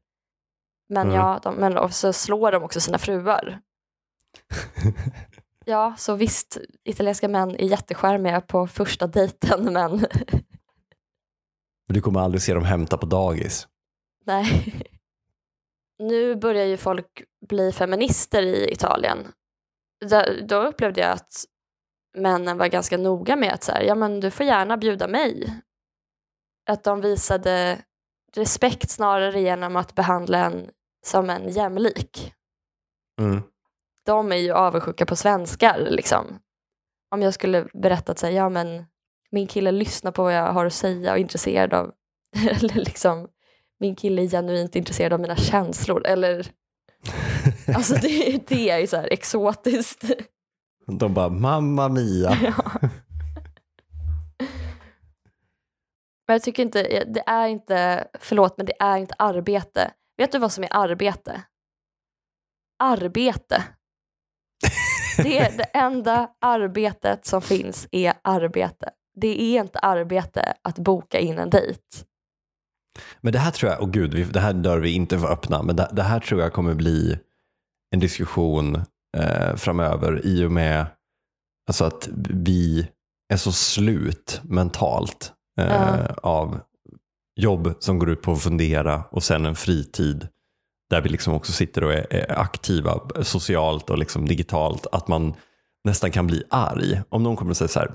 Men, 0.88 1.06
mm. 1.06 1.16
ja, 1.16 1.40
de, 1.42 1.54
men 1.54 1.92
så 1.92 2.12
slår 2.12 2.52
de 2.52 2.62
också 2.62 2.80
sina 2.80 2.98
fruar. 2.98 3.60
ja, 5.64 5.94
så 5.98 6.14
visst, 6.14 6.58
italienska 6.84 7.28
män 7.28 7.50
är 7.50 7.64
jätteskärmiga 7.64 8.40
på 8.40 8.66
första 8.66 9.06
dejten, 9.06 9.64
men... 9.72 9.92
men 11.86 11.94
du 11.94 12.00
kommer 12.00 12.20
aldrig 12.20 12.42
se 12.42 12.54
dem 12.54 12.64
hämta 12.64 12.96
på 12.96 13.06
dagis? 13.06 13.68
Nej. 14.24 14.74
Nu 15.98 16.36
börjar 16.36 16.64
ju 16.64 16.76
folk 16.76 17.22
bli 17.48 17.72
feminister 17.72 18.42
i 18.42 18.72
Italien. 18.72 19.18
Då 20.42 20.62
upplevde 20.62 21.00
jag 21.00 21.10
att 21.10 21.44
männen 22.16 22.58
var 22.58 22.66
ganska 22.66 22.96
noga 22.96 23.36
med 23.36 23.52
att 23.52 23.64
så 23.64 23.72
här, 23.72 23.82
ja 23.82 23.94
men 23.94 24.20
du 24.20 24.30
får 24.30 24.46
gärna 24.46 24.76
bjuda 24.76 25.08
mig. 25.08 25.60
Att 26.66 26.84
de 26.84 27.00
visade 27.00 27.78
respekt 28.36 28.90
snarare 28.90 29.40
genom 29.40 29.76
att 29.76 29.94
behandla 29.94 30.38
en 30.38 30.70
som 31.06 31.30
en 31.30 31.48
jämlik. 31.48 32.32
Mm. 33.20 33.42
De 34.04 34.32
är 34.32 34.36
ju 34.36 34.52
avundsjuka 34.52 35.06
på 35.06 35.16
svenskar 35.16 35.86
liksom. 35.90 36.38
Om 37.10 37.22
jag 37.22 37.34
skulle 37.34 37.66
berätta 37.74 38.12
att 38.12 38.18
säga, 38.18 38.36
ja 38.36 38.48
men 38.48 38.84
min 39.30 39.46
kille 39.46 39.72
lyssnar 39.72 40.12
på 40.12 40.22
vad 40.22 40.34
jag 40.34 40.52
har 40.52 40.66
att 40.66 40.72
säga 40.72 41.10
och 41.10 41.16
är 41.16 41.20
intresserad 41.20 41.74
av, 41.74 41.92
eller 42.50 42.74
liksom 42.74 43.28
min 43.80 43.96
kille 43.96 44.22
är 44.22 44.28
genuint 44.28 44.76
intresserad 44.76 45.12
av 45.12 45.20
mina 45.20 45.36
känslor. 45.36 46.06
Eller, 46.06 46.50
alltså 47.74 47.94
det, 47.94 48.46
det 48.48 48.70
är 48.70 48.78
ju 48.78 48.86
så 48.86 48.96
här 48.96 49.12
exotiskt. 49.12 50.04
De 50.86 51.14
bara, 51.14 51.28
mamma 51.28 51.88
mia. 51.88 52.38
Ja. 52.42 52.88
Men 56.28 56.34
jag 56.34 56.42
tycker 56.42 56.62
inte, 56.62 57.04
det 57.04 57.22
är 57.26 57.48
inte, 57.48 58.08
förlåt 58.20 58.56
men 58.56 58.66
det 58.66 58.82
är 58.82 58.96
inte 58.96 59.14
arbete. 59.18 59.90
Vet 60.16 60.32
du 60.32 60.38
vad 60.38 60.52
som 60.52 60.64
är 60.64 60.68
arbete? 60.76 61.42
Arbete. 62.78 63.64
Det, 65.22 65.38
är 65.38 65.56
det 65.56 65.64
enda 65.64 66.30
arbetet 66.40 67.26
som 67.26 67.42
finns 67.42 67.88
är 67.90 68.14
arbete. 68.22 68.90
Det 69.20 69.42
är 69.42 69.60
inte 69.60 69.78
arbete 69.78 70.54
att 70.62 70.78
boka 70.78 71.18
in 71.18 71.38
en 71.38 71.50
dejt. 71.50 71.80
Men 73.20 73.32
det 73.32 73.38
här 73.38 73.50
tror 73.50 73.72
jag, 73.72 73.82
och 73.82 73.92
gud, 73.92 74.32
det 74.32 74.40
här 74.40 74.52
dör 74.52 74.78
vi 74.78 74.94
inte 74.94 75.18
för 75.18 75.32
öppna, 75.32 75.62
men 75.62 75.76
det, 75.76 75.90
det 75.92 76.02
här 76.02 76.20
tror 76.20 76.40
jag 76.40 76.52
kommer 76.52 76.74
bli 76.74 77.18
en 77.90 78.00
diskussion 78.00 78.84
eh, 79.16 79.56
framöver 79.56 80.26
i 80.26 80.44
och 80.44 80.52
med 80.52 80.86
alltså 81.68 81.84
att 81.84 82.08
vi 82.30 82.88
är 83.32 83.36
så 83.36 83.52
slut 83.52 84.40
mentalt 84.44 85.32
eh, 85.60 85.94
uh. 85.94 86.10
av 86.22 86.60
jobb 87.36 87.74
som 87.78 87.98
går 87.98 88.10
ut 88.10 88.22
på 88.22 88.32
att 88.32 88.42
fundera 88.42 89.04
och 89.10 89.22
sen 89.22 89.46
en 89.46 89.56
fritid 89.56 90.28
där 90.90 91.00
vi 91.00 91.08
liksom 91.08 91.34
också 91.34 91.52
sitter 91.52 91.84
och 91.84 91.92
är, 91.92 92.14
är 92.14 92.38
aktiva 92.38 93.00
socialt 93.22 93.90
och 93.90 93.98
liksom 93.98 94.28
digitalt. 94.28 94.86
Att 94.92 95.08
man 95.08 95.34
nästan 95.84 96.10
kan 96.10 96.26
bli 96.26 96.42
arg 96.50 97.02
om 97.08 97.22
någon 97.22 97.36
kommer 97.36 97.50
och 97.50 97.56
säger 97.56 97.68
så 97.68 97.78
här, 97.78 97.90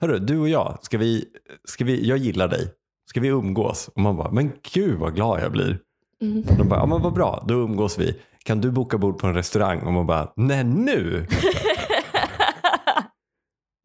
Hörru, 0.00 0.18
du 0.18 0.38
och 0.38 0.48
jag, 0.48 0.78
ska 0.82 0.98
vi, 0.98 1.24
ska 1.64 1.84
vi, 1.84 2.08
jag 2.08 2.18
gillar 2.18 2.48
dig, 2.48 2.68
ska 3.10 3.20
vi 3.20 3.28
umgås? 3.28 3.88
Och 3.94 4.00
man 4.00 4.16
bara, 4.16 4.30
men 4.30 4.52
gud 4.72 4.98
vad 4.98 5.14
glad 5.14 5.42
jag 5.42 5.52
blir. 5.52 5.78
Mm. 6.22 6.44
De 6.58 6.68
bara, 6.68 6.80
ja 6.80 6.86
men 6.86 7.02
vad 7.02 7.12
bra, 7.12 7.44
då 7.48 7.54
umgås 7.54 7.98
vi. 7.98 8.20
Kan 8.44 8.60
du 8.60 8.70
boka 8.70 8.98
bord 8.98 9.18
på 9.18 9.26
en 9.26 9.34
restaurang? 9.34 9.80
Och 9.80 9.92
man 9.92 10.06
bara, 10.06 10.32
nej 10.36 10.64
nu! 10.64 11.26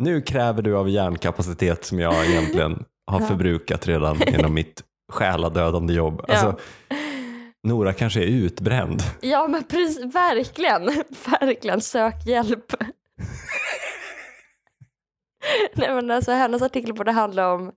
nu 0.03 0.21
kräver 0.21 0.61
du 0.61 0.77
av 0.77 0.89
hjärnkapacitet 0.89 1.85
som 1.85 1.99
jag 1.99 2.25
egentligen 2.25 2.85
har 3.11 3.19
förbrukat 3.19 3.87
redan 3.87 4.17
genom 4.17 4.53
mitt 4.63 4.83
själadödande 5.11 5.93
jobb. 5.93 6.25
Ja. 6.27 6.33
Alltså, 6.33 6.59
Nora 7.67 7.93
kanske 7.93 8.19
är 8.19 8.27
utbränd. 8.27 9.01
Ja 9.21 9.47
men 9.47 9.63
precis, 9.63 10.15
verkligen, 10.15 11.03
verkligen 11.39 11.81
sök 11.81 12.25
hjälp. 12.25 12.73
Nej, 15.75 15.93
men 15.95 16.11
alltså, 16.11 16.31
hennes 16.31 16.61
artikel 16.61 16.93
borde 16.93 17.11
handla 17.11 17.53
om 17.53 17.71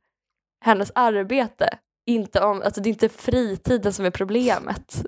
hennes 0.64 0.92
arbete. 0.94 1.78
Inte 2.06 2.40
om, 2.40 2.62
alltså, 2.62 2.80
det 2.80 2.88
är 2.88 2.92
inte 2.92 3.08
fritiden 3.08 3.92
som 3.92 4.04
är 4.04 4.10
problemet. 4.10 5.04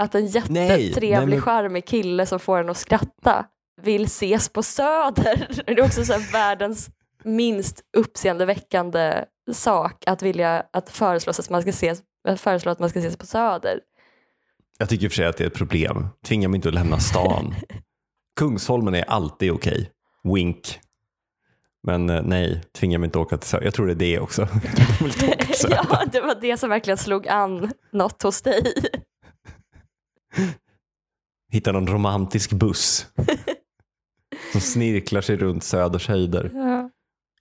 Att 0.00 0.14
en 0.14 0.26
jättetrevlig, 0.26 1.36
men... 1.36 1.40
charmig 1.40 1.86
kille 1.86 2.26
som 2.26 2.40
får 2.40 2.58
en 2.58 2.70
att 2.70 2.76
skratta 2.76 3.46
vill 3.82 4.04
ses 4.04 4.48
på 4.48 4.62
Söder. 4.62 5.48
Det 5.66 5.72
är 5.72 5.84
också 5.84 6.04
så 6.04 6.18
världens 6.32 6.90
minst 7.24 7.80
uppseendeväckande 7.96 9.24
sak 9.52 10.04
att 10.06 10.22
vilja 10.22 10.64
att 10.72 10.90
föreslå 10.90 11.30
att 11.30 11.50
man 11.50 11.62
ska 11.62 11.70
ses, 11.70 12.02
föreslå 12.36 12.72
att 12.72 12.78
man 12.78 12.90
ska 12.90 12.98
ses 12.98 13.16
på 13.16 13.26
Söder. 13.26 13.80
Jag 14.78 14.88
tycker 14.88 15.04
i 15.04 15.08
och 15.08 15.12
för 15.12 15.16
sig 15.16 15.26
att 15.26 15.36
det 15.36 15.44
är 15.44 15.48
ett 15.48 15.54
problem. 15.54 16.08
Tvinga 16.26 16.48
mig 16.48 16.56
inte 16.56 16.68
att 16.68 16.74
lämna 16.74 16.98
stan. 16.98 17.54
Kungsholmen 18.36 18.94
är 18.94 19.04
alltid 19.10 19.50
okej. 19.50 19.90
Okay. 20.22 20.34
Wink. 20.34 20.80
Men 21.82 22.10
eh, 22.10 22.22
nej, 22.22 22.62
tvinga 22.78 22.98
mig 22.98 23.06
inte 23.06 23.18
att 23.18 23.26
åka 23.26 23.36
till 23.36 23.48
Söder. 23.48 23.64
Jag 23.64 23.74
tror 23.74 23.86
det 23.86 23.92
är 23.92 23.96
det 23.96 24.20
också. 24.20 24.42
ja, 25.70 26.04
det 26.12 26.20
var 26.20 26.40
det 26.40 26.56
som 26.56 26.70
verkligen 26.70 26.98
slog 26.98 27.28
an 27.28 27.72
något 27.92 28.22
hos 28.22 28.42
dig. 28.42 28.72
Hitta 31.52 31.72
någon 31.72 31.86
romantisk 31.86 32.52
buss 32.52 33.06
som 34.52 34.60
snirklar 34.60 35.20
sig 35.20 35.36
runt 35.36 35.64
Söders 35.64 36.08
höjder. 36.08 36.50
Ja. 36.54 36.90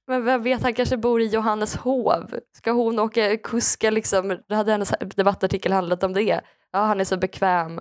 Men 0.08 0.26
vem 0.26 0.44
vet, 0.44 0.62
han 0.62 0.74
kanske 0.74 0.98
bor 0.98 1.22
i 1.22 1.26
Johanneshov. 1.26 2.36
Ska 2.58 2.72
hon 2.72 3.00
åka 3.00 3.38
kuska 3.38 3.90
liksom? 3.90 4.38
Det 4.48 4.56
hade 4.56 4.72
hennes 4.72 4.94
debattartikel 5.16 5.72
handlat 5.72 6.04
om 6.04 6.14
det. 6.14 6.42
Ja, 6.72 6.80
han 6.80 7.00
är 7.00 7.04
så 7.04 7.18
bekväm. 7.18 7.80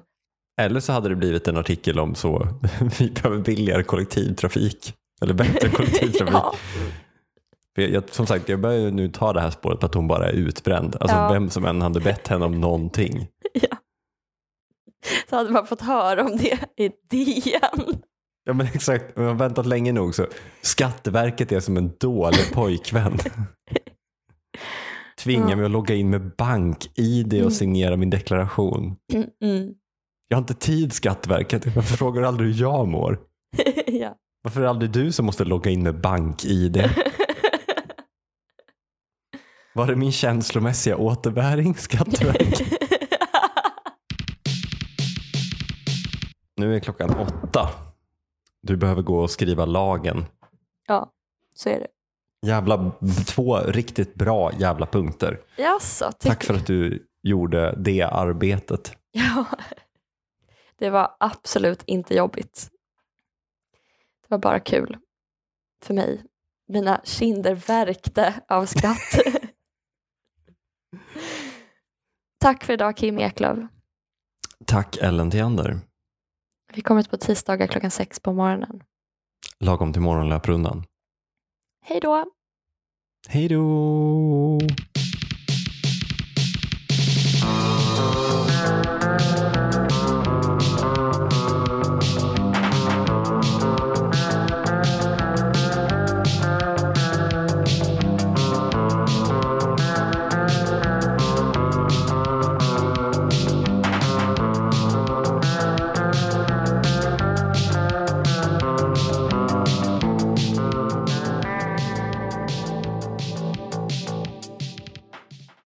Eller 0.61 0.81
så 0.81 0.93
hade 0.93 1.09
det 1.09 1.17
blivit 1.17 1.49
en 1.49 1.57
artikel 1.57 1.99
om 1.99 2.15
så 2.15 2.49
vi 2.99 3.11
behöver 3.11 3.39
billigare 3.39 3.83
kollektivtrafik. 3.83 4.95
Eller 5.23 5.35
bättre 5.35 5.69
kollektivtrafik. 5.69 6.35
ja. 6.35 6.55
jag, 7.75 8.09
som 8.11 8.27
sagt, 8.27 8.49
jag 8.49 8.61
börjar 8.61 8.91
nu 8.91 9.09
ta 9.09 9.33
det 9.33 9.41
här 9.41 9.51
spåret 9.51 9.81
på 9.81 9.87
att 9.87 9.95
hon 9.95 10.09
bara 10.09 10.29
är 10.29 10.33
utbränd. 10.33 10.97
Alltså 11.01 11.17
ja. 11.17 11.33
vem 11.33 11.51
som 11.51 11.65
än 11.65 11.83
hade 11.83 12.01
bett 12.01 12.29
henne 12.29 12.45
om 12.45 12.61
någonting. 12.61 13.29
Ja. 13.53 13.77
Så 15.31 15.37
hade 15.37 15.51
man 15.51 15.67
fått 15.67 15.81
höra 15.81 16.25
om 16.25 16.37
det 16.37 16.59
i 16.77 16.89
DN. 17.11 18.03
Ja 18.45 18.53
men 18.53 18.67
exakt, 18.67 19.05
jag 19.17 19.23
har 19.23 19.35
väntat 19.35 19.67
länge 19.67 19.93
nog 19.93 20.15
så 20.15 20.27
Skatteverket 20.63 21.53
är 21.53 21.61
som 21.61 21.77
en 21.77 21.93
dålig 22.01 22.53
pojkvän. 22.53 23.19
Tvingar 25.19 25.51
Ja. 25.51 25.57
mig 25.57 25.65
att 25.65 25.71
logga 25.71 25.95
in 25.95 26.11
med 26.11 26.31
bank-id 26.37 27.33
och 27.33 27.39
Mm. 27.39 27.51
signera 27.51 27.97
min 27.97 28.11
deklaration. 28.11 28.97
Mm, 29.13 29.27
mm. 29.43 29.73
Jag 30.29 30.37
har 30.37 30.43
inte 30.43 30.55
tid 30.55 30.93
Skatteverket, 30.93 31.67
varför 31.77 31.97
frågar 31.97 32.23
du 32.23 32.29
aldrig 32.29 32.55
hur 32.55 32.61
jag 32.63 32.89
mår? 32.89 33.19
ja. 33.87 34.15
Varför 34.43 34.61
är 34.61 34.65
det 34.65 34.71
aldrig 34.71 34.91
du 34.91 35.13
som 35.13 35.27
måste 35.27 35.45
logga 35.45 35.71
in 35.71 35.83
med 35.83 36.01
bank-id? 36.01 36.77
Var 39.75 39.89
är 39.89 39.95
min 39.95 40.13
känslomässiga 40.13 40.97
återbäring 40.97 41.75
Skatteverket? 41.75 42.78
Nu 46.59 46.77
är 46.77 46.81
klockan 46.81 47.11
åtta. 47.19 47.69
Du 48.63 48.77
behöver 48.77 49.03
gå 49.03 49.19
och 49.19 49.31
skriva 49.31 49.65
lagen. 49.65 50.25
ja, 50.87 51.13
så 51.55 51.69
är 51.69 51.81
det. 51.81 51.87
Jävla, 52.47 52.93
två 53.27 53.59
riktigt 53.59 54.15
bra 54.15 54.53
jävla 54.59 54.87
punkter. 54.87 55.41
Jaså, 55.57 56.13
Tack 56.19 56.45
för 56.45 56.55
att 56.55 56.67
du 56.67 57.07
gjorde 57.23 57.75
det 57.79 58.03
arbetet. 58.03 58.97
Ja. 59.11 59.45
Det 60.79 60.91
var 60.91 61.17
absolut 61.21 61.83
inte 61.87 62.15
jobbigt. 62.15 62.71
Det 64.23 64.27
var 64.29 64.39
bara 64.39 64.61
kul 64.61 64.97
för 65.83 65.95
mig. 65.95 66.25
Mina 66.69 67.01
kinder 67.05 67.55
värkte 67.55 68.35
av 68.49 68.67
skratt. 68.67 69.19
Tack 72.41 72.65
för 72.65 72.73
idag 72.73 72.97
Kim 72.97 73.19
Eklöf. 73.19 73.59
Tack 74.67 74.97
Ellen 74.97 75.31
Theander. 75.31 75.81
Vi 76.75 76.83
kommer 76.83 77.01
ut 77.01 77.11
på 77.11 77.17
tisdagar 77.17 77.67
klockan 77.67 77.91
sex 77.91 78.21
på 78.21 78.33
morgonen. 78.33 78.83
Lagom 79.61 79.93
till 79.93 80.03
morgonlöprundan. 80.03 80.85
Hej 81.85 82.01
då! 82.01 82.25
Hej 83.29 83.49
då! 83.49 84.59